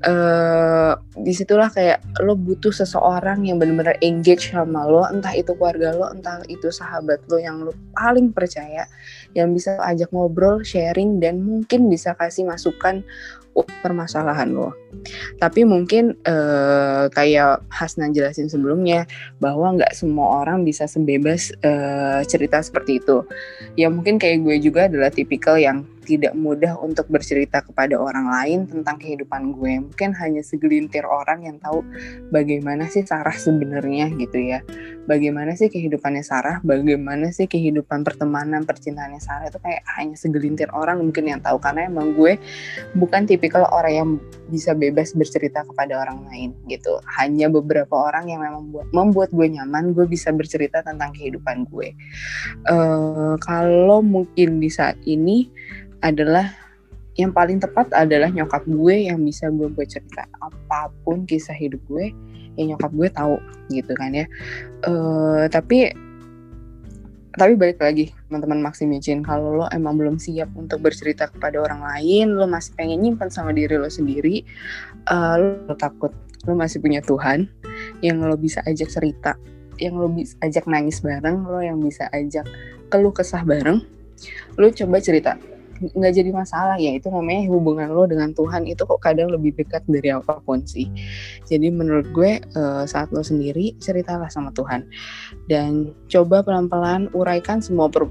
eh 0.03 0.93
di 1.15 1.31
situlah 1.31 1.71
kayak 1.71 2.03
lo 2.27 2.35
butuh 2.35 2.75
seseorang 2.75 3.47
yang 3.47 3.63
benar-benar 3.63 3.95
engage 4.03 4.51
sama 4.51 4.83
lo 4.83 5.07
entah 5.07 5.31
itu 5.31 5.55
keluarga 5.55 5.95
lo 5.95 6.11
entah 6.11 6.43
itu 6.51 6.75
sahabat 6.75 7.23
lo 7.31 7.39
yang 7.39 7.63
lo 7.63 7.71
paling 7.95 8.35
percaya 8.35 8.91
yang 9.39 9.55
bisa 9.55 9.79
ajak 9.79 10.11
ngobrol 10.11 10.67
sharing 10.67 11.23
dan 11.23 11.39
mungkin 11.41 11.87
bisa 11.87 12.19
kasih 12.19 12.51
masukan 12.51 13.07
permasalahan 13.85 14.49
lo. 14.49 14.73
Tapi 15.37 15.69
mungkin 15.69 16.17
eh, 16.25 17.05
kayak 17.13 17.69
Hasna 17.69 18.09
jelasin 18.09 18.49
sebelumnya 18.49 19.05
bahwa 19.39 19.77
nggak 19.77 19.93
semua 19.93 20.43
orang 20.45 20.65
bisa 20.65 20.89
sebebas 20.89 21.53
eh, 21.61 22.21
cerita 22.25 22.65
seperti 22.65 23.05
itu. 23.05 23.21
Ya 23.77 23.93
mungkin 23.93 24.17
kayak 24.17 24.41
gue 24.45 24.57
juga 24.65 24.89
adalah 24.89 25.13
tipikal 25.13 25.61
yang 25.61 25.85
tidak 26.03 26.35
mudah 26.35 26.77
untuk 26.83 27.07
bercerita 27.09 27.63
kepada 27.63 27.97
orang 27.97 28.27
lain 28.29 28.59
tentang 28.67 28.99
kehidupan 28.99 29.55
gue. 29.55 29.91
Mungkin 29.91 30.11
hanya 30.19 30.43
segelintir 30.43 31.07
orang 31.07 31.47
yang 31.47 31.57
tahu 31.63 31.87
bagaimana 32.35 32.91
sih 32.91 33.07
Sarah 33.07 33.35
sebenarnya 33.35 34.11
gitu 34.19 34.39
ya. 34.39 34.61
Bagaimana 35.03 35.59
sih 35.59 35.67
kehidupannya 35.67 36.23
Sarah, 36.23 36.63
bagaimana 36.63 37.35
sih 37.35 37.51
kehidupan 37.51 38.07
pertemanan, 38.07 38.63
percintaannya 38.63 39.19
Sarah 39.19 39.51
itu 39.51 39.59
kayak 39.59 39.83
hanya 39.99 40.15
segelintir 40.15 40.71
orang 40.71 41.03
mungkin 41.03 41.27
yang 41.27 41.41
tahu 41.43 41.59
karena 41.59 41.91
emang 41.91 42.15
gue 42.15 42.39
bukan 42.95 43.27
tipikal 43.27 43.67
orang 43.75 43.93
yang 43.93 44.09
bisa 44.47 44.79
bebas 44.79 45.11
bercerita 45.19 45.67
kepada 45.67 45.99
orang 45.99 46.23
lain 46.31 46.55
gitu. 46.71 47.03
Hanya 47.19 47.51
beberapa 47.51 47.99
orang 47.99 48.31
yang 48.31 48.47
memang 48.47 48.71
buat, 48.71 48.87
membuat 48.95 49.31
gue 49.35 49.51
nyaman, 49.51 49.91
gue 49.91 50.07
bisa 50.07 50.31
bercerita 50.31 50.87
tentang 50.87 51.11
kehidupan 51.19 51.67
gue. 51.67 51.99
Eh, 52.71 53.35
kalau 53.43 54.07
mungkin 54.07 54.63
di 54.63 54.71
saat 54.71 54.95
ini 55.03 55.51
adalah 55.99 56.63
yang 57.19 57.35
paling 57.35 57.61
tepat 57.61 57.93
adalah 57.93 58.33
nyokap 58.33 58.65
gue 58.65 59.13
yang 59.13 59.21
bisa 59.21 59.53
gue 59.53 59.69
buat 59.69 59.85
cerita 59.85 60.25
apa 60.41 60.89
pun 61.05 61.29
kisah 61.29 61.53
hidup 61.53 61.83
gue 61.85 62.09
yang 62.61 62.77
nyokap 62.77 62.93
gue 62.93 63.09
tahu 63.11 63.37
gitu 63.73 63.93
kan 63.97 64.13
ya. 64.13 64.27
Eh 64.85 65.45
tapi 65.49 65.93
tapi 67.33 67.57
balik 67.57 67.81
lagi 67.81 68.13
teman-teman 68.29 68.61
Maximicin 68.61 69.25
kalau 69.25 69.65
lo 69.65 69.67
emang 69.73 69.97
belum 69.97 70.21
siap 70.21 70.53
untuk 70.53 70.85
bercerita 70.85 71.33
kepada 71.33 71.65
orang 71.65 71.81
lain 71.81 72.37
lo 72.37 72.45
masih 72.45 72.77
pengen 72.77 73.01
nyimpan 73.01 73.33
sama 73.33 73.57
diri 73.57 73.81
lo 73.81 73.89
sendiri 73.89 74.45
eh, 75.09 75.37
lo 75.41 75.73
takut 75.81 76.13
lo 76.45 76.53
masih 76.53 76.85
punya 76.85 77.01
Tuhan 77.01 77.49
yang 78.05 78.21
lo 78.21 78.37
bisa 78.37 78.61
ajak 78.69 78.93
cerita 78.93 79.33
yang 79.81 79.97
lo 79.97 80.13
bisa 80.13 80.37
ajak 80.45 80.69
nangis 80.69 81.01
bareng 81.01 81.49
lo 81.49 81.65
yang 81.65 81.81
bisa 81.81 82.05
ajak 82.13 82.45
keluh 82.93 83.15
kesah 83.15 83.41
bareng 83.49 83.81
lo 84.61 84.69
coba 84.69 85.01
cerita 85.01 85.41
nggak 85.91 86.15
jadi 86.15 86.31
masalah 86.31 86.77
ya 86.79 86.95
itu 86.95 87.11
namanya 87.11 87.51
hubungan 87.51 87.91
lo 87.91 88.07
dengan 88.07 88.31
Tuhan 88.31 88.71
itu 88.71 88.87
kok 88.87 89.03
kadang 89.03 89.35
lebih 89.35 89.59
dekat 89.59 89.83
dari 89.91 90.15
apa 90.15 90.39
pun 90.47 90.63
sih. 90.63 90.87
Jadi 91.51 91.69
menurut 91.75 92.07
gue 92.15 92.39
eh, 92.39 92.85
saat 92.87 93.11
lo 93.11 93.27
sendiri 93.27 93.75
ceritalah 93.83 94.31
sama 94.31 94.55
Tuhan. 94.55 94.87
Dan 95.51 95.91
coba 96.07 96.47
pelan-pelan 96.47 97.11
uraikan 97.13 97.59
semua 97.59 97.91
per- 97.91 98.11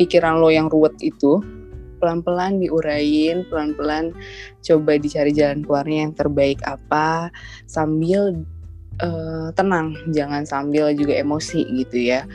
pikiran 0.00 0.40
lo 0.40 0.48
yang 0.48 0.72
ruwet 0.72 0.96
itu 1.04 1.44
pelan-pelan 2.02 2.58
diurain 2.58 3.46
pelan-pelan 3.46 4.10
coba 4.66 4.98
dicari 4.98 5.30
jalan 5.30 5.62
keluarnya 5.62 6.10
yang 6.10 6.12
terbaik 6.18 6.58
apa 6.66 7.30
sambil 7.70 8.34
eh, 9.00 9.48
tenang 9.56 9.96
jangan 10.12 10.44
sambil 10.44 10.92
juga 10.92 11.16
emosi 11.16 11.64
gitu 11.80 11.96
ya. 11.96 12.28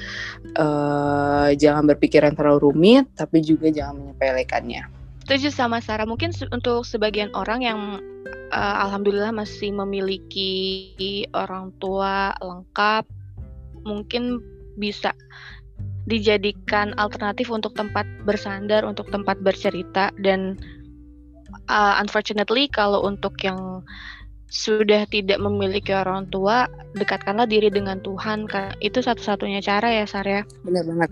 Eh 0.58 1.50
jangan 1.60 1.86
berpikiran 1.86 2.34
terlalu 2.34 2.72
rumit 2.72 3.06
tapi 3.14 3.46
juga 3.46 3.70
jangan 3.70 4.02
menyepelekannya. 4.02 4.98
Setuju 5.28 5.52
sama 5.52 5.84
Sarah. 5.84 6.08
Mungkin 6.08 6.32
se- 6.32 6.48
untuk 6.56 6.88
sebagian 6.88 7.28
orang 7.36 7.60
yang 7.60 7.80
uh, 8.56 8.76
alhamdulillah 8.88 9.36
masih 9.36 9.76
memiliki 9.76 11.28
orang 11.36 11.76
tua 11.84 12.32
lengkap, 12.40 13.04
mungkin 13.84 14.40
bisa 14.80 15.12
dijadikan 16.08 16.96
alternatif 16.96 17.52
untuk 17.52 17.76
tempat 17.76 18.08
bersandar, 18.24 18.88
untuk 18.88 19.12
tempat 19.12 19.36
bercerita. 19.44 20.16
Dan 20.16 20.56
uh, 21.68 22.00
unfortunately 22.00 22.72
kalau 22.72 23.04
untuk 23.04 23.36
yang 23.44 23.84
sudah 24.48 25.04
tidak 25.12 25.40
memiliki 25.44 25.92
orang 25.92 26.28
tua, 26.32 26.72
dekatkanlah 26.96 27.48
diri 27.48 27.68
dengan 27.68 28.00
Tuhan 28.00 28.48
karena 28.48 28.72
itu 28.80 29.04
satu-satunya 29.04 29.60
cara 29.60 29.92
ya 29.92 30.06
Sar 30.08 30.24
ya. 30.24 30.48
Bener 30.64 30.88
banget. 30.88 31.12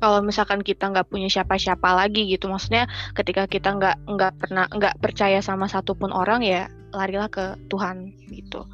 Kalau 0.00 0.24
misalkan 0.24 0.64
kita 0.64 0.88
nggak 0.90 1.12
punya 1.12 1.28
siapa-siapa 1.28 1.92
lagi 1.92 2.24
gitu, 2.24 2.48
maksudnya 2.48 2.88
ketika 3.12 3.44
kita 3.44 3.76
nggak 3.76 3.96
nggak 4.08 4.32
pernah 4.40 4.64
nggak 4.72 4.96
percaya 4.98 5.44
sama 5.44 5.68
satupun 5.68 6.08
orang 6.10 6.40
ya 6.40 6.72
larilah 6.96 7.28
ke 7.28 7.54
Tuhan 7.68 8.10
gitu. 8.32 8.64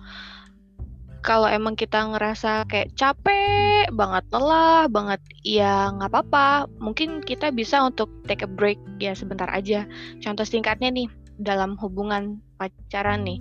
Kalau 1.27 1.51
emang 1.51 1.75
kita 1.75 2.07
ngerasa 2.15 2.71
kayak 2.71 2.95
capek 2.95 3.91
banget, 3.91 4.23
lelah 4.31 4.87
banget, 4.87 5.19
ya 5.43 5.91
nggak 5.91 6.15
apa-apa. 6.15 6.71
Mungkin 6.79 7.19
kita 7.27 7.51
bisa 7.51 7.83
untuk 7.83 8.07
take 8.31 8.47
a 8.47 8.49
break 8.49 8.79
ya 9.03 9.11
sebentar 9.11 9.51
aja. 9.51 9.83
Contoh 10.23 10.47
singkatnya 10.47 10.95
nih, 10.95 11.11
dalam 11.43 11.75
hubungan 11.83 12.39
pacaran 12.57 13.23
nih. 13.23 13.41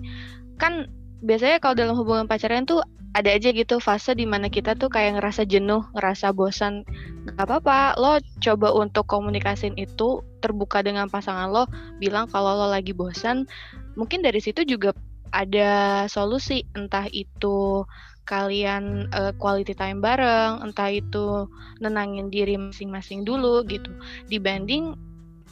Kan 0.60 0.88
biasanya 1.24 1.58
kalau 1.58 1.74
dalam 1.74 1.96
hubungan 1.96 2.28
pacaran 2.28 2.68
tuh 2.68 2.84
ada 3.16 3.32
aja 3.32 3.48
gitu 3.48 3.80
fase 3.80 4.12
di 4.12 4.28
mana 4.28 4.52
kita 4.52 4.76
tuh 4.76 4.92
kayak 4.92 5.16
ngerasa 5.16 5.48
jenuh 5.48 5.88
ngerasa 5.96 6.36
bosan. 6.36 6.84
Gak 7.32 7.48
apa-apa 7.48 7.96
lo 7.96 8.20
coba 8.44 8.76
untuk 8.76 9.08
komunikasin 9.08 9.72
itu 9.80 10.20
terbuka 10.44 10.84
dengan 10.84 11.08
pasangan 11.08 11.48
lo 11.48 11.64
bilang 11.96 12.28
kalau 12.28 12.52
lo 12.52 12.68
lagi 12.68 12.92
bosan. 12.92 13.48
Mungkin 13.96 14.20
dari 14.20 14.44
situ 14.44 14.68
juga 14.68 14.92
ada 15.32 16.04
solusi 16.12 16.68
entah 16.76 17.08
itu 17.08 17.88
kalian 18.28 19.08
uh, 19.16 19.32
quality 19.40 19.72
time 19.72 20.02
bareng 20.02 20.60
entah 20.60 20.90
itu 20.92 21.48
nenangin 21.80 22.28
diri 22.28 22.60
masing-masing 22.60 23.24
dulu 23.24 23.64
gitu. 23.64 23.96
Dibanding 24.28 24.92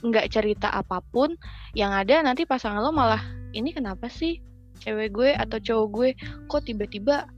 nggak 0.05 0.29
cerita 0.29 0.69
apa 0.69 1.01
pun 1.01 1.33
yang 1.73 1.97
ada 1.97 2.21
nanti 2.21 2.45
pasangan 2.45 2.85
lo 2.85 2.93
malah 2.93 3.25
ini 3.55 3.71
kenapa 3.71 4.11
sih 4.11 4.43
cewek 4.83 5.15
gue 5.15 5.31
atau 5.33 5.59
cowok 5.63 5.87
gue 5.95 6.11
kok 6.51 6.63
tiba-tiba 6.67 7.31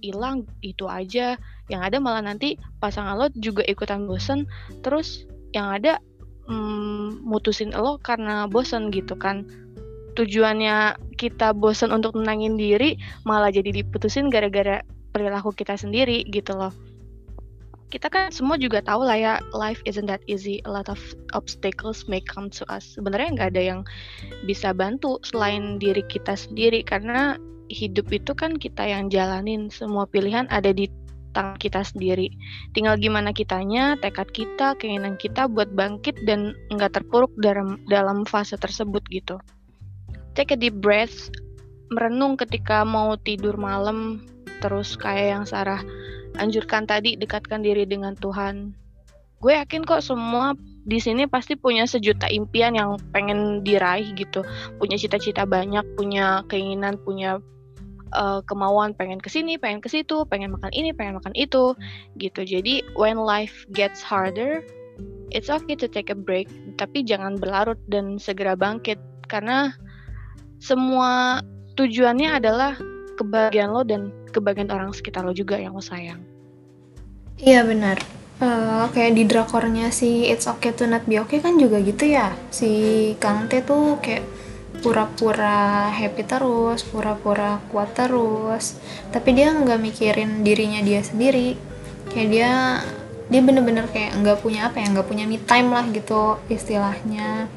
hilang 0.00 0.44
uh, 0.44 0.64
itu 0.64 0.88
aja? 0.88 1.36
Yang 1.68 1.82
ada 1.84 1.96
malah 2.00 2.24
nanti 2.24 2.56
pasangan 2.80 3.16
lo 3.20 3.28
juga 3.36 3.60
ikutan 3.68 4.08
bosen 4.08 4.48
terus 4.80 5.28
yang 5.52 5.68
ada 5.68 6.00
mm, 6.48 7.24
mutusin 7.24 7.72
lo 7.76 8.00
karena 8.00 8.48
bosen 8.48 8.88
gitu 8.88 9.16
kan. 9.16 9.44
Tujuannya 10.16 10.96
kita 11.20 11.52
bosen 11.54 11.92
untuk 11.92 12.16
menangin 12.16 12.56
diri 12.56 12.96
malah 13.28 13.52
jadi 13.52 13.70
diputusin 13.84 14.32
gara-gara 14.32 14.80
perilaku 15.12 15.52
kita 15.52 15.76
sendiri 15.76 16.24
gitu 16.28 16.56
loh 16.56 16.72
kita 17.88 18.12
kan 18.12 18.28
semua 18.28 18.60
juga 18.60 18.84
tahu 18.84 19.08
lah 19.08 19.16
ya 19.16 19.34
life 19.56 19.80
isn't 19.88 20.08
that 20.08 20.20
easy. 20.28 20.60
A 20.68 20.70
lot 20.70 20.92
of 20.92 21.00
obstacles 21.32 22.04
may 22.04 22.20
come 22.20 22.52
to 22.52 22.62
us. 22.68 22.84
Sebenarnya 22.96 23.32
nggak 23.34 23.50
ada 23.56 23.62
yang 23.62 23.80
bisa 24.44 24.76
bantu 24.76 25.16
selain 25.24 25.80
diri 25.80 26.04
kita 26.04 26.36
sendiri 26.36 26.84
karena 26.84 27.40
hidup 27.72 28.12
itu 28.12 28.36
kan 28.36 28.60
kita 28.60 28.84
yang 28.84 29.08
jalanin. 29.08 29.72
Semua 29.72 30.04
pilihan 30.04 30.44
ada 30.52 30.68
di 30.68 30.88
tangan 31.32 31.56
kita 31.56 31.80
sendiri. 31.80 32.28
Tinggal 32.76 33.00
gimana 33.00 33.32
kitanya 33.32 33.96
tekad 34.00 34.28
kita 34.36 34.76
keinginan 34.76 35.16
kita 35.16 35.48
buat 35.48 35.72
bangkit 35.72 36.28
dan 36.28 36.52
nggak 36.68 36.92
terpuruk 37.00 37.32
dalam 37.40 37.80
dalam 37.88 38.28
fase 38.28 38.60
tersebut 38.60 39.00
gitu. 39.08 39.40
Take 40.36 40.54
a 40.54 40.58
deep 40.60 40.78
breath 40.84 41.32
merenung 41.88 42.36
ketika 42.36 42.84
mau 42.84 43.16
tidur 43.16 43.56
malam 43.56 44.28
terus 44.60 44.92
kayak 44.98 45.26
yang 45.40 45.44
Sarah 45.48 45.80
anjurkan 46.38 46.86
tadi 46.86 47.18
dekatkan 47.18 47.60
diri 47.60 47.84
dengan 47.84 48.14
Tuhan. 48.16 48.72
Gue 49.38 49.54
yakin 49.54 49.86
kok 49.86 50.02
semua 50.02 50.58
di 50.88 50.98
sini 50.98 51.30
pasti 51.30 51.54
punya 51.54 51.86
sejuta 51.86 52.26
impian 52.26 52.74
yang 52.74 52.98
pengen 53.14 53.62
diraih 53.62 54.10
gitu, 54.18 54.42
punya 54.82 54.98
cita-cita 54.98 55.46
banyak, 55.46 55.84
punya 55.94 56.42
keinginan, 56.50 56.98
punya 57.06 57.38
uh, 58.18 58.40
kemauan 58.48 58.96
pengen 58.98 59.22
ke 59.22 59.30
sini, 59.30 59.54
pengen 59.60 59.78
ke 59.78 59.86
situ, 59.86 60.26
pengen 60.26 60.56
makan 60.56 60.72
ini, 60.74 60.90
pengen 60.90 61.22
makan 61.22 61.34
itu, 61.38 61.76
gitu. 62.18 62.40
Jadi 62.42 62.82
when 62.98 63.20
life 63.20 63.62
gets 63.70 64.02
harder, 64.02 64.64
it's 65.30 65.52
okay 65.52 65.78
to 65.78 65.86
take 65.86 66.10
a 66.10 66.18
break, 66.18 66.48
tapi 66.80 67.06
jangan 67.06 67.38
berlarut 67.38 67.78
dan 67.86 68.18
segera 68.18 68.58
bangkit 68.58 68.98
karena 69.30 69.70
semua 70.58 71.44
tujuannya 71.78 72.42
adalah 72.42 72.74
kebahagiaan 73.20 73.70
lo 73.70 73.82
dan 73.86 74.10
kebahagiaan 74.30 74.70
orang 74.72 74.90
sekitar 74.94 75.24
lo 75.24 75.32
juga 75.32 75.56
yang 75.56 75.74
lo 75.74 75.82
sayang. 75.82 76.20
Iya 77.38 77.62
benar. 77.62 78.02
Uh, 78.38 78.86
kayak 78.94 79.18
di 79.18 79.26
drakornya 79.26 79.90
si 79.90 80.30
It's 80.30 80.46
Okay 80.46 80.70
to 80.70 80.86
Not 80.86 81.10
Be 81.10 81.18
Okay 81.26 81.42
kan 81.42 81.58
juga 81.58 81.82
gitu 81.82 82.06
ya. 82.06 82.34
Si 82.54 82.70
Kang 83.18 83.50
T 83.50 83.62
tuh 83.66 83.98
kayak 83.98 84.22
pura-pura 84.78 85.90
happy 85.90 86.22
terus, 86.22 86.86
pura-pura 86.86 87.58
kuat 87.70 87.98
terus. 87.98 88.78
Tapi 89.10 89.34
dia 89.34 89.50
nggak 89.50 89.82
mikirin 89.82 90.46
dirinya 90.46 90.78
dia 90.82 91.02
sendiri. 91.02 91.58
Kayak 92.14 92.28
dia 92.30 92.50
dia 93.28 93.40
bener-bener 93.42 93.90
kayak 93.90 94.22
nggak 94.22 94.38
punya 94.38 94.70
apa 94.70 94.80
ya, 94.80 94.86
nggak 94.94 95.08
punya 95.10 95.24
me 95.26 95.42
time 95.42 95.74
lah 95.74 95.86
gitu 95.90 96.38
istilahnya. 96.46 97.50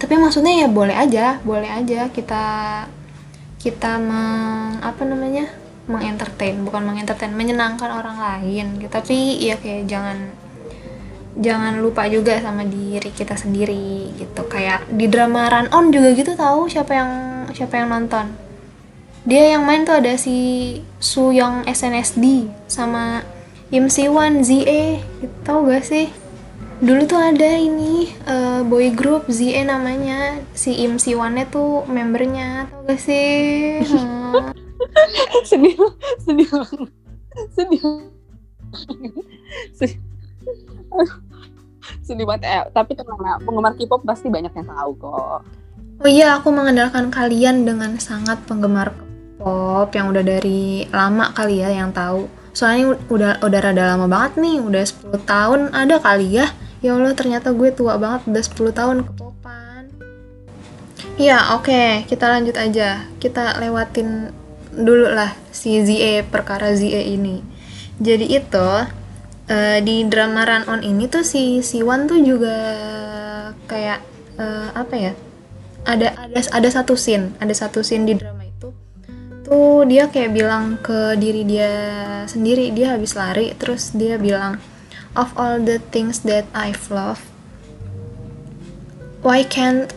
Tapi 0.00 0.14
maksudnya 0.16 0.64
ya 0.64 0.68
boleh 0.70 0.96
aja, 0.96 1.42
boleh 1.44 1.68
aja 1.68 2.08
kita 2.08 2.44
kita 3.58 3.98
meng 3.98 4.78
apa 4.80 5.02
namanya 5.02 5.50
mengentertain 5.90 6.62
bukan 6.62 6.84
mengentertain 6.84 7.34
menyenangkan 7.34 7.90
orang 7.90 8.18
lain 8.18 8.78
gitu. 8.78 8.90
Tapi 8.90 9.42
ya 9.42 9.58
kayak 9.58 9.90
jangan 9.90 10.18
jangan 11.38 11.78
lupa 11.78 12.06
juga 12.10 12.38
sama 12.38 12.62
diri 12.62 13.10
kita 13.10 13.34
sendiri 13.34 14.14
gitu. 14.14 14.42
Kayak 14.46 14.86
di 14.90 15.10
drama 15.10 15.50
Run 15.50 15.68
On 15.74 15.90
juga 15.90 16.14
gitu 16.14 16.38
tahu 16.38 16.70
siapa 16.70 16.92
yang 16.94 17.10
siapa 17.50 17.82
yang 17.82 17.90
nonton. 17.90 18.30
Dia 19.28 19.58
yang 19.58 19.68
main 19.68 19.84
tuh 19.84 20.00
ada 20.00 20.16
si 20.16 20.80
Su 21.02 21.34
Young 21.34 21.68
SNSD 21.68 22.48
sama 22.70 23.20
Im 23.68 23.92
Siwan 23.92 24.40
ZE 24.40 25.04
gitu, 25.20 25.36
tau 25.44 25.68
gak 25.68 25.84
sih 25.84 26.08
dulu 26.78 27.02
tuh 27.10 27.18
ada 27.18 27.58
ini 27.58 28.14
uh, 28.26 28.62
boy 28.62 28.94
group 28.94 29.26
ZE 29.26 29.66
namanya. 29.66 30.38
Si 30.54 30.74
Im 30.74 30.98
Siwannya 30.98 31.50
tuh 31.50 31.82
membernya 31.90 32.70
tau 32.70 32.86
gak 32.86 33.00
sih? 33.02 33.82
Hmm. 33.82 34.54
sedih 35.48 35.74
sedih 36.22 36.48
sedih 37.54 37.82
sedih. 39.74 39.98
Sedih 42.04 42.24
banget. 42.28 42.42
Eh, 42.46 42.62
tapi 42.72 42.92
tenang 42.94 43.20
ya 43.20 43.34
penggemar 43.42 43.72
K-pop 43.74 44.04
pasti 44.04 44.28
banyak 44.28 44.52
yang 44.52 44.68
tahu 44.68 44.90
kok. 45.00 45.40
Oh 45.98 46.08
iya 46.08 46.38
aku 46.38 46.54
mengandalkan 46.54 47.10
kalian 47.10 47.66
dengan 47.66 47.98
sangat 47.98 48.38
penggemar 48.46 48.94
K-pop 49.38 49.90
yang 49.94 50.14
udah 50.14 50.22
dari 50.22 50.86
lama 50.94 51.34
kali 51.34 51.64
ya 51.64 51.74
yang 51.74 51.90
tahu. 51.90 52.30
Soalnya 52.54 52.98
udah 53.10 53.42
udah 53.42 53.60
rada 53.60 53.84
lama 53.94 54.06
banget 54.10 54.32
nih 54.40 54.56
udah 54.62 54.84
10 54.84 55.26
tahun. 55.26 55.60
Ada 55.74 55.98
kali 56.02 56.38
ya 56.38 56.46
ya 56.84 56.94
Allah 56.94 57.14
ternyata 57.14 57.50
gue 57.50 57.70
tua 57.74 57.98
banget 57.98 58.26
udah 58.30 58.44
10 58.44 58.78
tahun 58.78 58.96
ke 59.06 59.12
popan 59.18 59.84
Iya, 61.18 61.58
oke, 61.58 61.66
okay. 61.66 62.06
kita 62.06 62.30
lanjut 62.30 62.54
aja. 62.54 63.02
Kita 63.18 63.58
lewatin 63.58 64.30
dulu 64.70 65.10
lah 65.10 65.34
si 65.50 65.82
ZE 65.82 66.22
perkara 66.22 66.70
ZE 66.78 67.02
ini. 67.10 67.42
Jadi 67.98 68.38
itu 68.38 68.68
uh, 69.50 69.78
di 69.82 70.06
drama 70.06 70.46
Run 70.46 70.64
On 70.70 70.80
ini 70.86 71.10
tuh 71.10 71.26
si 71.26 71.58
Siwan 71.58 72.06
tuh 72.06 72.22
juga 72.22 72.54
kayak 73.66 73.98
uh, 74.38 74.70
apa 74.78 74.94
ya? 74.94 75.12
Ada 75.82 76.30
ada 76.30 76.38
ada 76.38 76.68
satu 76.70 76.94
scene, 76.94 77.34
ada 77.42 77.50
satu 77.50 77.82
scene 77.82 78.06
di 78.06 78.14
drama 78.14 78.46
itu 78.46 78.70
tuh 79.48 79.88
dia 79.88 80.12
kayak 80.12 80.30
bilang 80.36 80.76
ke 80.78 81.16
diri 81.16 81.42
dia 81.48 81.72
sendiri, 82.28 82.68
dia 82.70 82.94
habis 82.94 83.16
lari 83.16 83.56
terus 83.56 83.96
dia 83.96 84.20
bilang 84.20 84.60
of 85.18 85.34
all 85.34 85.58
the 85.58 85.82
things 85.90 86.22
that 86.22 86.46
I've 86.54 86.86
loved 86.94 87.26
why 89.22 89.42
can't 89.42 89.90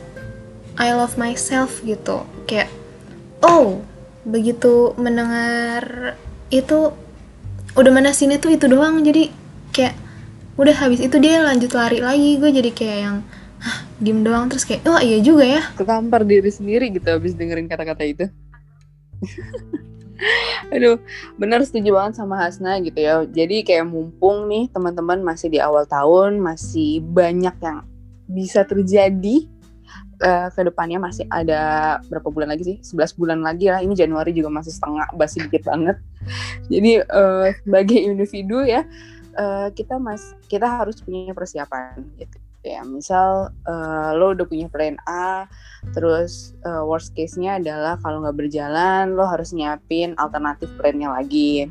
I 0.80 0.94
love 0.98 1.18
myself 1.20 1.84
gitu? 1.86 2.26
Kayak 2.50 2.74
oh 3.46 3.86
begitu 4.26 4.94
mendengar 4.98 6.16
itu 6.54 6.94
udah 7.74 7.92
mana 7.92 8.12
sini 8.16 8.42
tuh 8.42 8.56
itu 8.56 8.66
doang. 8.66 9.02
Jadi 9.06 9.30
kayak 9.76 9.96
udah 10.58 10.76
habis 10.78 11.02
itu 11.02 11.16
dia 11.22 11.44
lanjut 11.46 11.72
lari 11.74 12.02
lagi. 12.02 12.42
Gue 12.42 12.52
jadi 12.54 12.72
kayak 12.72 13.00
yang 13.00 13.18
Hah, 13.62 13.86
diem 14.02 14.26
doang. 14.26 14.50
Terus 14.50 14.66
kayak 14.66 14.82
oh 14.90 14.98
iya 14.98 15.22
juga 15.22 15.46
ya. 15.46 15.62
Ketampar 15.78 16.26
diri 16.26 16.50
sendiri 16.50 16.90
gitu 16.90 17.06
habis 17.14 17.38
dengerin 17.38 17.70
kata-kata 17.70 18.04
itu 18.10 18.26
Aduh, 20.76 20.98
benar 21.36 21.62
setuju 21.66 21.98
banget 21.98 22.22
sama 22.22 22.38
Hasna 22.38 22.78
gitu 22.82 23.00
ya. 23.02 23.26
Jadi 23.26 23.66
kayak 23.66 23.90
mumpung 23.90 24.46
nih 24.48 24.70
teman-teman 24.70 25.22
masih 25.22 25.50
di 25.50 25.60
awal 25.60 25.86
tahun, 25.90 26.38
masih 26.40 27.02
banyak 27.02 27.56
yang 27.62 27.84
bisa 28.32 28.64
terjadi 28.64 29.50
uh, 30.24 30.48
ke 30.54 30.62
depannya 30.64 31.02
masih 31.02 31.26
ada 31.28 31.98
berapa 32.08 32.30
bulan 32.30 32.54
lagi 32.54 32.64
sih? 32.64 32.78
11 32.96 33.20
bulan 33.20 33.40
lagi 33.42 33.68
lah. 33.68 33.82
Ini 33.82 33.94
Januari 33.98 34.32
juga 34.32 34.54
masih 34.54 34.72
setengah, 34.72 35.10
masih 35.18 35.50
dikit 35.50 35.68
banget. 35.68 35.98
Jadi 36.70 36.92
uh, 37.02 37.50
sebagai 37.66 38.00
individu 38.00 38.62
ya 38.64 38.86
uh, 39.38 39.68
kita 39.72 40.00
mas 40.00 40.36
kita 40.48 40.68
harus 40.68 41.00
punya 41.00 41.32
persiapan 41.32 42.04
gitu 42.20 42.38
ya 42.62 42.86
misal 42.86 43.50
uh, 43.66 44.10
lo 44.14 44.38
udah 44.38 44.46
punya 44.46 44.70
plan 44.70 44.98
A 45.10 45.50
terus 45.98 46.54
uh, 46.62 46.86
worst 46.86 47.18
case-nya 47.18 47.58
adalah 47.58 47.98
kalau 48.06 48.22
nggak 48.22 48.38
berjalan 48.38 49.18
lo 49.18 49.26
harus 49.26 49.50
nyiapin 49.50 50.14
alternatif 50.22 50.70
plan-nya 50.78 51.10
lagi. 51.10 51.66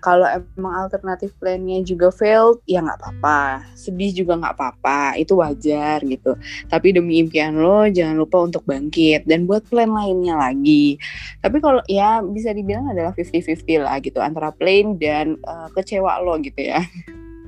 Kalau 0.00 0.24
emang 0.28 0.88
alternatif 0.88 1.32
plan-nya 1.36 1.84
juga 1.84 2.08
failed 2.08 2.60
ya 2.64 2.80
nggak 2.80 3.00
apa-apa. 3.00 3.64
Sedih 3.76 4.16
juga 4.16 4.40
nggak 4.40 4.56
apa-apa. 4.56 5.20
Itu 5.20 5.40
wajar 5.40 6.00
gitu. 6.04 6.36
Tapi 6.72 6.96
demi 6.96 7.20
impian 7.20 7.60
lo 7.60 7.84
jangan 7.88 8.16
lupa 8.16 8.44
untuk 8.44 8.64
bangkit 8.64 9.28
dan 9.28 9.44
buat 9.44 9.64
plan 9.68 9.92
lainnya 9.92 10.40
lagi. 10.40 10.96
Tapi 11.44 11.60
kalau 11.60 11.84
ya 11.84 12.24
bisa 12.24 12.52
dibilang 12.56 12.88
adalah 12.88 13.12
50-50 13.12 13.84
lah 13.84 13.96
gitu 14.00 14.24
antara 14.24 14.52
plan 14.52 14.96
dan 14.96 15.36
uh, 15.44 15.68
kecewa 15.76 16.20
lo 16.24 16.40
gitu 16.40 16.64
ya 16.72 16.80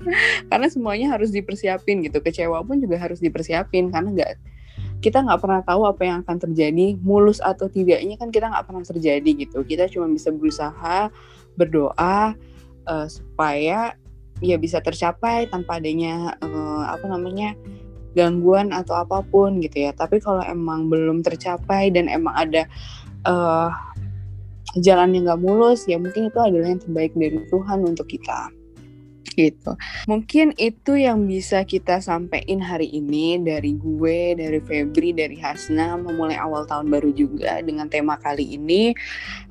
karena 0.50 0.66
semuanya 0.70 1.06
harus 1.14 1.30
dipersiapin 1.34 2.04
gitu. 2.06 2.18
Kecewa 2.22 2.62
pun 2.62 2.80
juga 2.80 2.96
harus 3.00 3.18
dipersiapin. 3.18 3.90
Karena 3.90 4.08
nggak 4.12 4.30
kita 5.04 5.22
nggak 5.22 5.40
pernah 5.40 5.60
tahu 5.62 5.82
apa 5.86 6.02
yang 6.06 6.16
akan 6.24 6.36
terjadi. 6.48 6.96
Mulus 7.00 7.38
atau 7.42 7.68
tidaknya 7.68 8.16
kan 8.16 8.28
kita 8.32 8.50
nggak 8.50 8.64
pernah 8.66 8.84
terjadi 8.84 9.30
gitu. 9.46 9.62
Kita 9.66 9.90
cuma 9.90 10.10
bisa 10.10 10.28
berusaha 10.32 11.10
berdoa 11.56 12.36
uh, 12.86 13.06
supaya 13.08 13.96
ya 14.44 14.56
bisa 14.60 14.84
tercapai 14.84 15.48
tanpa 15.48 15.80
adanya 15.80 16.36
uh, 16.44 16.84
apa 16.92 17.08
namanya 17.08 17.56
gangguan 18.16 18.72
atau 18.72 18.96
apa 18.96 19.20
pun 19.28 19.60
gitu 19.60 19.88
ya. 19.88 19.92
Tapi 19.92 20.20
kalau 20.24 20.40
emang 20.44 20.88
belum 20.88 21.20
tercapai 21.20 21.92
dan 21.92 22.08
emang 22.08 22.32
ada 22.32 22.64
uh, 23.28 23.68
jalan 24.80 25.16
yang 25.16 25.28
nggak 25.28 25.40
mulus, 25.40 25.84
ya 25.88 25.96
mungkin 26.00 26.28
itu 26.28 26.38
adalah 26.40 26.68
yang 26.72 26.80
terbaik 26.80 27.12
dari 27.16 27.40
Tuhan 27.48 27.84
untuk 27.84 28.08
kita 28.08 28.55
gitu. 29.34 29.74
Mungkin 30.06 30.54
itu 30.60 30.94
yang 30.94 31.26
bisa 31.26 31.66
kita 31.66 31.98
sampaikan 31.98 32.62
hari 32.62 32.86
ini 32.92 33.40
dari 33.42 33.74
gue, 33.74 34.38
dari 34.38 34.60
Febri, 34.62 35.10
dari 35.10 35.36
Hasna 35.42 35.98
memulai 35.98 36.38
awal 36.38 36.68
tahun 36.68 36.86
baru 36.92 37.10
juga 37.10 37.58
dengan 37.64 37.90
tema 37.90 38.14
kali 38.20 38.54
ini. 38.54 38.94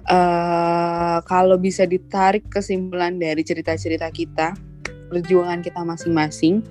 Uh, 0.06 1.20
kalau 1.26 1.58
bisa 1.58 1.84
ditarik 1.84 2.46
kesimpulan 2.48 3.18
dari 3.18 3.42
cerita-cerita 3.42 4.08
kita, 4.14 4.54
perjuangan 5.10 5.66
kita 5.66 5.82
masing-masing, 5.82 6.62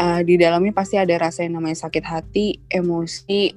uh, 0.00 0.20
di 0.24 0.40
dalamnya 0.40 0.72
pasti 0.72 0.96
ada 0.96 1.14
rasa 1.20 1.44
yang 1.44 1.60
namanya 1.60 1.84
sakit 1.86 2.04
hati, 2.04 2.58
emosi, 2.72 3.52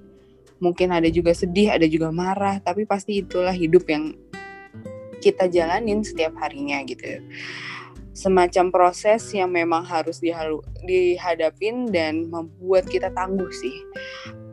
mungkin 0.59 0.91
ada 0.91 1.07
juga 1.07 1.31
sedih, 1.31 1.71
ada 1.71 1.87
juga 1.87 2.11
marah, 2.11 2.59
tapi 2.59 2.83
pasti 2.83 3.23
itulah 3.23 3.53
hidup 3.55 3.87
yang 3.87 4.11
kita 5.17 5.49
jalanin 5.49 6.05
setiap 6.05 6.37
harinya 6.37 6.77
gitu 6.85 7.19
semacam 8.17 8.73
proses 8.73 9.29
yang 9.29 9.53
memang 9.53 9.85
harus 9.85 10.17
dihalu, 10.17 10.65
dihadapin 10.81 11.85
dan 11.93 12.25
membuat 12.33 12.89
kita 12.89 13.13
tangguh 13.13 13.53
sih. 13.53 13.77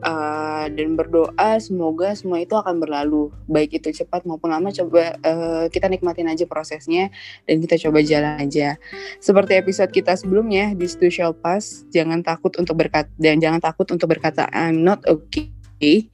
Uh, 0.05 0.69
dan 0.77 1.01
berdoa 1.01 1.57
semoga 1.57 2.13
semua 2.13 2.45
itu 2.45 2.53
akan 2.53 2.77
berlalu 2.77 3.33
baik 3.49 3.81
itu 3.81 4.05
cepat 4.05 4.29
maupun 4.29 4.53
lama. 4.53 4.69
Coba 4.69 5.17
uh, 5.25 5.65
kita 5.73 5.89
nikmatin 5.89 6.29
aja 6.29 6.45
prosesnya 6.45 7.09
dan 7.49 7.65
kita 7.65 7.81
coba 7.89 8.05
jalan 8.05 8.37
aja. 8.37 8.77
Seperti 9.17 9.57
episode 9.57 9.89
kita 9.97 10.13
sebelumnya 10.13 10.77
di 10.77 10.85
Stu 10.85 11.09
Shall 11.09 11.33
Pass 11.33 11.89
jangan 11.89 12.21
takut 12.21 12.53
untuk 12.61 12.85
berkata 12.85 13.09
dan 13.17 13.41
jangan 13.41 13.65
takut 13.65 13.89
untuk 13.89 14.13
berkata 14.13 14.45
I'm 14.53 14.85
not 14.85 15.01
okay. 15.09 16.13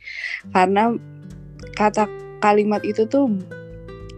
Karena 0.55 0.95
kata 1.75 2.07
kalimat 2.39 2.87
itu 2.87 3.11
tuh 3.11 3.27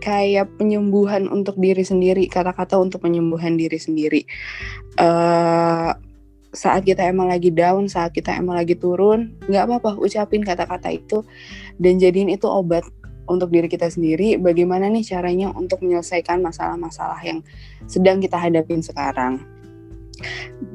kayak 0.02 0.50
penyembuhan 0.58 1.30
untuk 1.30 1.54
diri 1.62 1.86
sendiri 1.86 2.26
kata-kata 2.26 2.74
untuk 2.82 3.06
penyembuhan 3.06 3.54
diri 3.54 3.78
sendiri. 3.78 4.26
Uh, 4.98 5.94
saat 6.52 6.84
kita 6.84 7.08
emang 7.08 7.32
lagi 7.32 7.48
down 7.48 7.88
saat 7.88 8.12
kita 8.12 8.36
emang 8.36 8.60
lagi 8.60 8.76
turun 8.76 9.32
nggak 9.48 9.64
apa-apa 9.64 9.96
ucapin 9.96 10.44
kata-kata 10.44 10.92
itu 10.92 11.24
dan 11.80 11.96
jadiin 11.96 12.28
itu 12.28 12.44
obat 12.44 12.84
untuk 13.30 13.48
diri 13.54 13.70
kita 13.70 13.88
sendiri. 13.88 14.36
Bagaimana 14.36 14.90
nih 14.90 15.06
caranya 15.06 15.54
untuk 15.54 15.80
menyelesaikan 15.86 16.42
masalah-masalah 16.42 17.22
yang 17.22 17.40
sedang 17.86 18.18
kita 18.18 18.36
hadapin 18.36 18.82
sekarang 18.82 19.40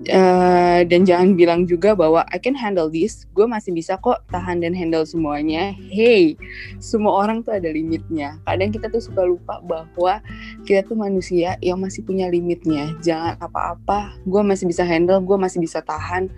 Uh, 0.07 0.87
dan 0.87 1.03
jangan 1.03 1.35
bilang 1.35 1.67
juga 1.67 1.91
bahwa 1.91 2.23
I 2.31 2.39
can 2.39 2.55
handle 2.55 2.87
this, 2.87 3.27
gue 3.35 3.43
masih 3.43 3.75
bisa 3.75 3.99
kok 3.99 4.23
tahan 4.31 4.63
dan 4.63 4.71
handle 4.71 5.03
semuanya. 5.03 5.75
Hey, 5.91 6.39
semua 6.79 7.27
orang 7.27 7.43
tuh 7.43 7.55
ada 7.55 7.67
limitnya. 7.67 8.39
Kadang 8.47 8.71
kita 8.71 8.87
tuh 8.87 9.03
suka 9.03 9.27
lupa 9.27 9.59
bahwa 9.63 10.23
kita 10.63 10.87
tuh 10.87 10.95
manusia 10.95 11.59
yang 11.59 11.79
masih 11.83 12.07
punya 12.07 12.31
limitnya. 12.31 12.95
Jangan 13.03 13.35
apa-apa, 13.39 14.15
gue 14.23 14.41
masih 14.43 14.65
bisa 14.67 14.87
handle, 14.87 15.19
gue 15.19 15.37
masih 15.37 15.59
bisa 15.59 15.83
tahan. 15.83 16.31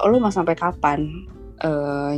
Lo 0.00 0.16
mau 0.16 0.32
sampai 0.32 0.56
kapan 0.56 1.28
uh, 1.60 2.16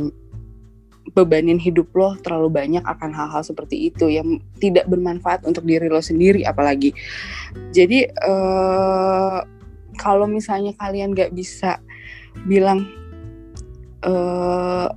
bebanin 1.11 1.59
hidup 1.59 1.91
lo 1.93 2.15
terlalu 2.23 2.49
banyak 2.49 2.83
akan 2.87 3.11
hal-hal 3.11 3.43
seperti 3.43 3.91
itu 3.91 4.07
yang 4.07 4.39
tidak 4.57 4.87
bermanfaat 4.87 5.43
untuk 5.43 5.67
diri 5.67 5.91
lo 5.91 5.99
sendiri 5.99 6.47
apalagi. 6.47 6.95
Jadi 7.75 8.07
uh, 8.23 9.43
kalau 9.97 10.25
misalnya 10.25 10.73
kalian 10.77 11.13
gak 11.13 11.33
bisa 11.33 11.79
bilang 12.49 12.89
uh, 14.03 14.89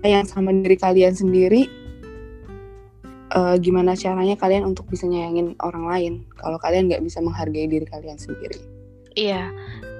sayang 0.00 0.24
sama 0.24 0.54
diri 0.54 0.76
kalian 0.78 1.12
sendiri 1.12 1.68
uh, 3.34 3.54
gimana 3.60 3.92
caranya 3.98 4.38
kalian 4.38 4.64
untuk 4.64 4.88
bisa 4.88 5.04
nyayangin 5.04 5.58
orang 5.60 5.84
lain 5.84 6.12
kalau 6.38 6.56
kalian 6.62 6.88
nggak 6.88 7.04
bisa 7.04 7.20
menghargai 7.20 7.68
diri 7.68 7.84
kalian 7.84 8.16
sendiri? 8.16 8.56
Iya 9.16 9.52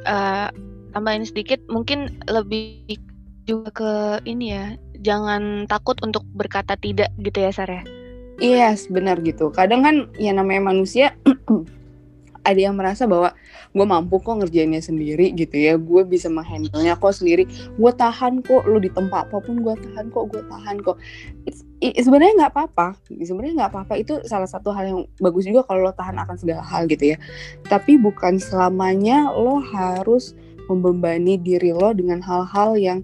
uh, 0.06 0.48
tambahin 0.96 1.26
sedikit 1.26 1.60
mungkin 1.68 2.20
lebih 2.30 2.84
juga 3.44 3.70
ke 3.74 3.92
ini 4.26 4.54
ya 4.54 4.64
jangan 5.04 5.68
takut 5.68 5.94
untuk 6.02 6.24
berkata 6.34 6.74
tidak 6.80 7.12
gitu 7.20 7.44
ya 7.44 7.52
Sarah 7.52 7.84
iya 8.36 8.72
yes, 8.72 8.88
benar 8.92 9.20
gitu. 9.24 9.48
Kadang 9.48 9.80
kan 9.80 9.96
ya 10.20 10.32
namanya 10.36 10.72
manusia 10.72 11.16
ada 12.46 12.60
yang 12.62 12.78
merasa 12.78 13.10
bahwa 13.10 13.34
gue 13.74 13.86
mampu 13.86 14.22
kok 14.22 14.38
ngerjainnya 14.38 14.78
sendiri 14.78 15.34
gitu 15.34 15.58
ya 15.58 15.74
gue 15.74 16.02
bisa 16.06 16.30
menghandlenya 16.30 16.94
kok 16.94 17.18
sendiri. 17.18 17.44
Gue 17.74 17.90
tahan 17.90 18.46
kok 18.46 18.62
lo 18.70 18.78
di 18.78 18.88
tempat 18.88 19.26
apa 19.26 19.42
pun 19.42 19.58
gue 19.60 19.74
tahan 19.74 20.14
kok 20.14 20.24
gue 20.30 20.42
tahan 20.46 20.76
kok. 20.86 20.96
Sebenarnya 21.82 22.46
nggak 22.46 22.52
apa-apa. 22.54 22.94
Sebenarnya 23.10 23.66
nggak 23.66 23.70
apa-apa. 23.74 23.94
Itu 23.98 24.22
salah 24.24 24.46
satu 24.46 24.70
hal 24.70 24.84
yang 24.86 25.00
bagus 25.18 25.44
juga 25.44 25.66
kalau 25.66 25.90
lo 25.90 25.92
tahan 25.92 26.16
akan 26.22 26.36
segala 26.38 26.62
hal 26.62 26.86
gitu 26.86 27.12
ya. 27.12 27.18
Tapi 27.66 27.98
bukan 27.98 28.38
selamanya 28.38 29.34
lo 29.34 29.58
harus 29.58 30.38
membebani 30.70 31.34
diri 31.36 31.74
lo 31.74 31.90
dengan 31.90 32.22
hal-hal 32.22 32.78
yang 32.78 33.02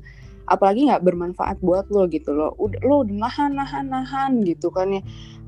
apalagi 0.51 0.91
nggak 0.91 1.07
bermanfaat 1.07 1.63
buat 1.63 1.87
lo 1.95 2.11
gitu 2.11 2.35
lo 2.35 2.53
udah 2.59 2.83
lo 2.83 3.07
nahan 3.07 3.55
nahan 3.55 3.87
nahan 3.89 4.43
gitu 4.43 4.75
kan 4.75 4.91
ya 4.91 5.03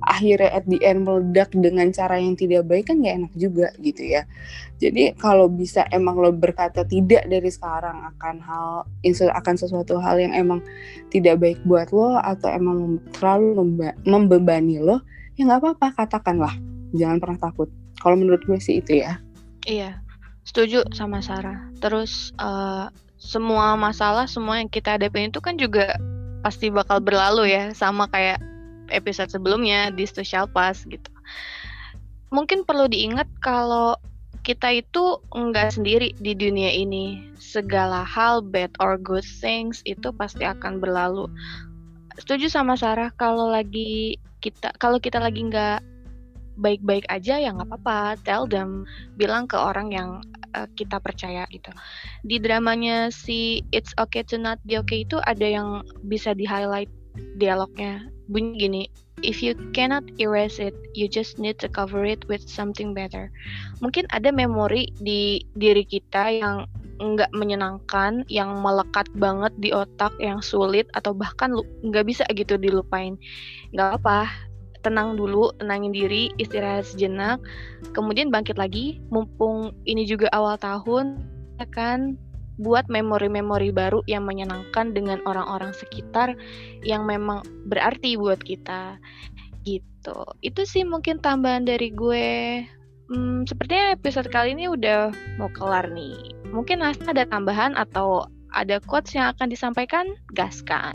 akhirnya 0.06 0.50
at 0.52 0.64
the 0.68 0.80
end 0.84 1.04
meledak 1.04 1.50
dengan 1.52 1.90
cara 1.90 2.20
yang 2.20 2.36
tidak 2.36 2.64
baik 2.68 2.88
kan 2.88 3.00
gak 3.00 3.16
enak 3.24 3.32
juga 3.36 3.68
gitu 3.80 4.02
ya. 4.04 4.22
Jadi 4.78 5.16
kalau 5.16 5.48
bisa 5.48 5.86
emang 5.94 6.18
lo 6.18 6.34
berkata 6.34 6.84
tidak 6.84 7.24
dari 7.30 7.50
sekarang 7.50 8.04
akan 8.16 8.36
hal 8.42 8.66
akan 9.32 9.54
sesuatu 9.54 9.96
hal 10.02 10.20
yang 10.20 10.34
emang 10.34 10.60
tidak 11.08 11.40
baik 11.40 11.58
buat 11.64 11.88
lo 11.94 12.18
atau 12.20 12.50
emang 12.50 13.00
terlalu 13.16 13.80
membebani 14.04 14.82
lo 14.82 15.00
ya 15.38 15.48
nggak 15.48 15.60
apa-apa 15.62 16.04
katakanlah. 16.04 16.54
Jangan 16.94 17.18
pernah 17.18 17.38
takut. 17.40 17.68
Kalau 17.98 18.14
menurut 18.18 18.42
gue 18.46 18.58
sih 18.60 18.78
itu 18.82 19.02
ya. 19.02 19.18
Iya 19.64 20.04
setuju 20.44 20.84
sama 20.92 21.24
Sarah. 21.24 21.72
Terus 21.80 22.30
uh, 22.38 22.92
semua 23.16 23.74
masalah 23.74 24.28
semua 24.28 24.60
yang 24.60 24.68
kita 24.68 25.00
hadapin 25.00 25.32
itu 25.32 25.40
kan 25.40 25.56
juga 25.56 25.96
pasti 26.44 26.68
bakal 26.68 27.00
berlalu 27.00 27.50
ya. 27.50 27.72
Sama 27.72 28.06
kayak 28.12 28.38
episode 28.94 29.28
sebelumnya 29.28 29.90
di 29.90 30.06
Social 30.06 30.46
Pass 30.46 30.86
gitu. 30.86 31.10
Mungkin 32.30 32.62
perlu 32.66 32.86
diingat 32.90 33.26
kalau 33.42 33.98
kita 34.44 34.68
itu 34.76 35.18
nggak 35.32 35.74
sendiri 35.74 36.12
di 36.20 36.36
dunia 36.36 36.70
ini. 36.70 37.32
Segala 37.40 38.04
hal 38.04 38.44
bad 38.44 38.70
or 38.78 39.00
good 39.00 39.24
things 39.24 39.80
itu 39.88 40.12
pasti 40.14 40.44
akan 40.44 40.78
berlalu. 40.78 41.26
Setuju 42.20 42.46
sama 42.52 42.78
Sarah 42.78 43.10
kalau 43.16 43.50
lagi 43.50 44.20
kita 44.44 44.76
kalau 44.76 45.00
kita 45.00 45.18
lagi 45.18 45.40
nggak 45.48 45.80
baik-baik 46.60 47.08
aja 47.10 47.40
ya 47.40 47.50
nggak 47.56 47.72
apa-apa. 47.72 48.20
Tell 48.22 48.44
them, 48.46 48.84
bilang 49.16 49.48
ke 49.48 49.56
orang 49.56 49.90
yang 49.90 50.10
uh, 50.54 50.68
kita 50.78 51.00
percaya 51.00 51.48
gitu. 51.50 51.72
Di 52.22 52.38
dramanya 52.38 53.08
si 53.10 53.64
It's 53.74 53.96
Okay 53.98 54.22
to 54.30 54.36
Not 54.38 54.62
Be 54.62 54.78
Okay 54.84 55.08
itu 55.08 55.18
ada 55.24 55.48
yang 55.48 55.82
bisa 56.06 56.36
di 56.36 56.46
highlight 56.46 56.92
dialognya 57.40 58.13
bunyi 58.28 58.52
gini 58.56 58.82
if 59.22 59.40
you 59.40 59.56
cannot 59.72 60.04
erase 60.20 60.60
it 60.60 60.74
you 60.92 61.08
just 61.08 61.40
need 61.40 61.56
to 61.56 61.68
cover 61.70 62.04
it 62.04 62.20
with 62.28 62.44
something 62.44 62.92
better 62.92 63.32
mungkin 63.80 64.04
ada 64.12 64.32
memori 64.32 64.90
di 65.00 65.44
diri 65.56 65.84
kita 65.84 66.40
yang 66.40 66.68
nggak 67.02 67.30
menyenangkan, 67.34 68.22
yang 68.30 68.62
melekat 68.62 69.10
banget 69.18 69.50
di 69.58 69.74
otak, 69.74 70.14
yang 70.22 70.38
sulit 70.38 70.86
atau 70.94 71.10
bahkan 71.10 71.50
nggak 71.82 72.06
bisa 72.06 72.22
gitu 72.30 72.54
dilupain. 72.54 73.18
Nggak 73.74 73.98
apa, 74.02 74.30
tenang 74.86 75.18
dulu, 75.18 75.50
tenangin 75.58 75.90
diri, 75.90 76.30
istirahat 76.38 76.86
sejenak, 76.86 77.42
kemudian 77.96 78.30
bangkit 78.30 78.60
lagi. 78.60 79.02
Mumpung 79.10 79.74
ini 79.88 80.06
juga 80.06 80.30
awal 80.30 80.60
tahun, 80.60 81.18
ya 81.58 81.66
kan 81.74 82.14
buat 82.60 82.86
memori-memori 82.86 83.74
baru 83.74 84.02
yang 84.06 84.24
menyenangkan 84.26 84.94
dengan 84.94 85.18
orang-orang 85.26 85.74
sekitar 85.74 86.38
yang 86.86 87.02
memang 87.04 87.42
berarti 87.66 88.14
buat 88.14 88.38
kita 88.42 88.98
gitu. 89.66 90.18
Itu 90.44 90.62
sih 90.68 90.84
mungkin 90.84 91.18
tambahan 91.18 91.64
dari 91.64 91.90
gue. 91.90 92.62
Hmm, 93.12 93.44
sepertinya 93.44 93.92
episode 93.92 94.28
kali 94.32 94.56
ini 94.56 94.68
udah 94.68 95.12
mau 95.36 95.50
kelar 95.52 95.92
nih. 95.92 96.36
Mungkin 96.52 96.80
Hasna 96.80 97.12
ada 97.12 97.28
tambahan 97.28 97.76
atau 97.76 98.28
ada 98.54 98.78
quotes 98.80 99.12
yang 99.12 99.34
akan 99.34 99.50
disampaikan? 99.50 100.14
Gaskan. 100.32 100.94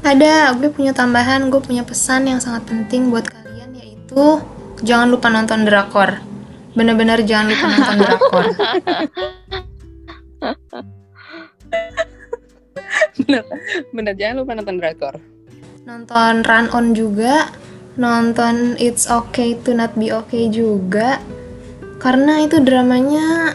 Ada, 0.00 0.56
gue 0.56 0.72
punya 0.72 0.96
tambahan, 0.96 1.52
gue 1.52 1.60
punya 1.60 1.84
pesan 1.84 2.24
yang 2.24 2.40
sangat 2.40 2.64
penting 2.66 3.12
buat 3.12 3.28
kalian 3.28 3.76
yaitu 3.76 4.40
jangan 4.80 5.12
lupa 5.12 5.28
nonton 5.28 5.68
drakor. 5.68 6.18
Bener-bener 6.72 7.20
jangan 7.24 7.52
lupa 7.52 7.66
nonton 7.68 7.96
drakor. 8.04 8.44
Bener, 13.30 13.44
bener 13.94 14.14
jangan 14.18 14.42
lupa 14.42 14.52
nonton 14.58 14.76
drakor. 14.82 15.14
Nonton 15.86 16.34
Run 16.42 16.66
On 16.74 16.86
juga, 16.92 17.54
nonton 17.94 18.74
It's 18.82 19.06
Okay 19.06 19.54
to 19.62 19.70
Not 19.70 19.94
Be 19.94 20.10
Okay 20.10 20.50
juga. 20.50 21.22
Karena 22.02 22.42
itu 22.42 22.58
dramanya 22.58 23.54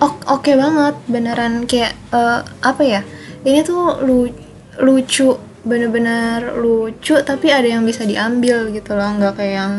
ok- 0.00 0.26
oke 0.32 0.52
banget, 0.56 0.94
beneran 1.04 1.68
kayak 1.68 1.92
eh, 2.16 2.40
apa 2.64 2.82
ya? 2.82 3.00
Ini 3.44 3.60
tuh 3.60 4.00
lu 4.00 4.30
lucu, 4.80 5.36
bener-bener 5.68 6.56
lucu 6.56 7.20
tapi 7.20 7.52
ada 7.52 7.68
yang 7.68 7.84
bisa 7.84 8.08
diambil 8.08 8.72
gitu 8.72 8.96
loh, 8.96 9.10
nggak 9.20 9.36
kayak 9.36 9.54
yang 9.60 9.74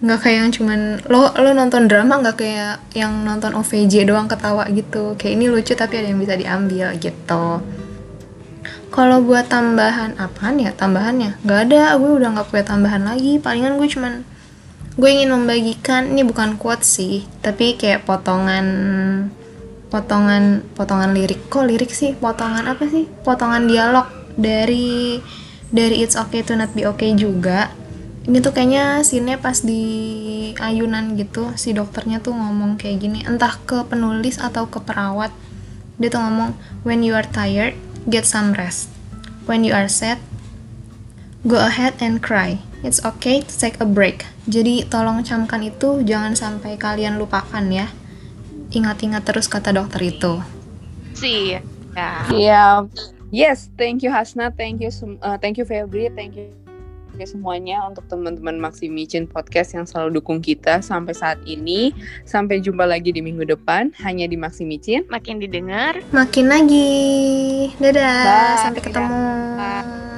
nggak 0.00 0.16
kayak 0.24 0.36
yang 0.40 0.50
cuman 0.52 0.80
lo 1.12 1.28
lo 1.36 1.52
nonton 1.52 1.84
drama 1.84 2.24
nggak 2.24 2.40
kayak 2.40 2.80
yang 2.96 3.20
nonton 3.20 3.52
OVJ 3.52 4.08
doang 4.08 4.32
ketawa 4.32 4.64
gitu 4.72 5.12
kayak 5.20 5.36
ini 5.36 5.52
lucu 5.52 5.76
tapi 5.76 6.00
ada 6.00 6.08
yang 6.08 6.16
bisa 6.16 6.40
diambil 6.40 6.96
gitu 6.96 7.60
kalau 8.90 9.22
buat 9.22 9.46
tambahan 9.46 10.18
apaan 10.18 10.58
ya 10.58 10.74
tambahannya? 10.74 11.38
Nggak 11.46 11.60
ada 11.70 11.94
gue 11.94 12.10
udah 12.10 12.28
nggak 12.34 12.48
punya 12.50 12.64
tambahan 12.66 13.02
lagi. 13.06 13.38
Palingan 13.38 13.78
gue 13.78 13.88
cuman 13.88 14.12
gue 14.98 15.08
ingin 15.08 15.30
membagikan 15.30 16.10
ini 16.10 16.26
bukan 16.26 16.58
quote 16.58 16.82
sih 16.82 17.24
tapi 17.40 17.78
kayak 17.78 18.04
potongan 18.04 18.66
potongan 19.88 20.66
potongan 20.74 21.14
lirik. 21.14 21.46
Kok 21.46 21.70
lirik 21.70 21.94
sih? 21.94 22.18
Potongan 22.18 22.66
apa 22.66 22.90
sih? 22.90 23.06
Potongan 23.22 23.70
dialog 23.70 24.10
dari 24.34 25.22
dari 25.70 26.02
It's 26.02 26.18
Okay 26.18 26.42
to 26.42 26.58
Not 26.58 26.74
Be 26.74 26.84
Okay 26.90 27.14
juga. 27.14 27.70
Ini 28.26 28.42
tuh 28.44 28.52
kayaknya 28.52 29.00
scene-nya 29.00 29.40
pas 29.40 29.64
di 29.64 29.82
ayunan 30.60 31.16
gitu 31.16 31.56
si 31.56 31.72
dokternya 31.72 32.20
tuh 32.20 32.36
ngomong 32.36 32.76
kayak 32.76 33.00
gini 33.00 33.24
entah 33.24 33.56
ke 33.64 33.86
penulis 33.86 34.36
atau 34.36 34.66
ke 34.66 34.82
perawat. 34.82 35.30
Dia 35.96 36.10
tuh 36.10 36.20
ngomong 36.20 36.58
when 36.82 37.06
you 37.06 37.14
are 37.14 37.26
tired 37.26 37.78
get 38.08 38.24
some 38.24 38.56
rest. 38.56 38.88
When 39.44 39.66
you 39.66 39.74
are 39.74 39.90
sad 39.90 40.22
go 41.44 41.56
ahead 41.60 41.96
and 42.00 42.20
cry. 42.20 42.60
It's 42.80 43.04
okay 43.04 43.44
to 43.44 43.54
take 43.56 43.80
a 43.80 43.88
break. 43.88 44.24
Jadi 44.48 44.88
tolong 44.88 45.20
camkan 45.20 45.60
itu 45.64 46.00
jangan 46.04 46.32
sampai 46.32 46.80
kalian 46.80 47.20
lupakan 47.20 47.64
ya. 47.68 47.92
Ingat-ingat 48.72 49.24
terus 49.24 49.48
kata 49.48 49.72
dokter 49.72 50.00
itu. 50.00 50.40
Sih. 51.12 51.60
Ya. 51.92 52.12
Iya. 52.32 52.64
Yes, 53.30 53.70
thank 53.78 54.02
you 54.02 54.10
Hasna, 54.10 54.50
thank 54.50 54.82
you 54.82 54.90
uh, 55.22 55.38
thank 55.38 55.54
you 55.54 55.62
Febri, 55.62 56.10
thank 56.18 56.34
you 56.34 56.50
Oke 57.10 57.26
semuanya 57.26 57.82
untuk 57.84 58.06
teman-teman 58.06 58.56
Maximicin 58.62 59.26
Podcast 59.26 59.74
yang 59.74 59.84
selalu 59.84 60.22
dukung 60.22 60.38
kita 60.38 60.78
sampai 60.80 61.12
saat 61.12 61.42
ini. 61.44 61.90
Sampai 62.22 62.62
jumpa 62.62 62.86
lagi 62.86 63.10
di 63.10 63.20
minggu 63.20 63.44
depan 63.44 63.90
hanya 64.00 64.30
di 64.30 64.38
Maximicin. 64.38 65.04
Makin 65.10 65.42
didengar. 65.42 65.98
makin 66.14 66.46
lagi 66.46 66.90
dadah 67.82 68.24
Bye. 68.24 68.62
sampai 68.62 68.80
ketemu 68.80 69.20
Bye. 69.58 70.09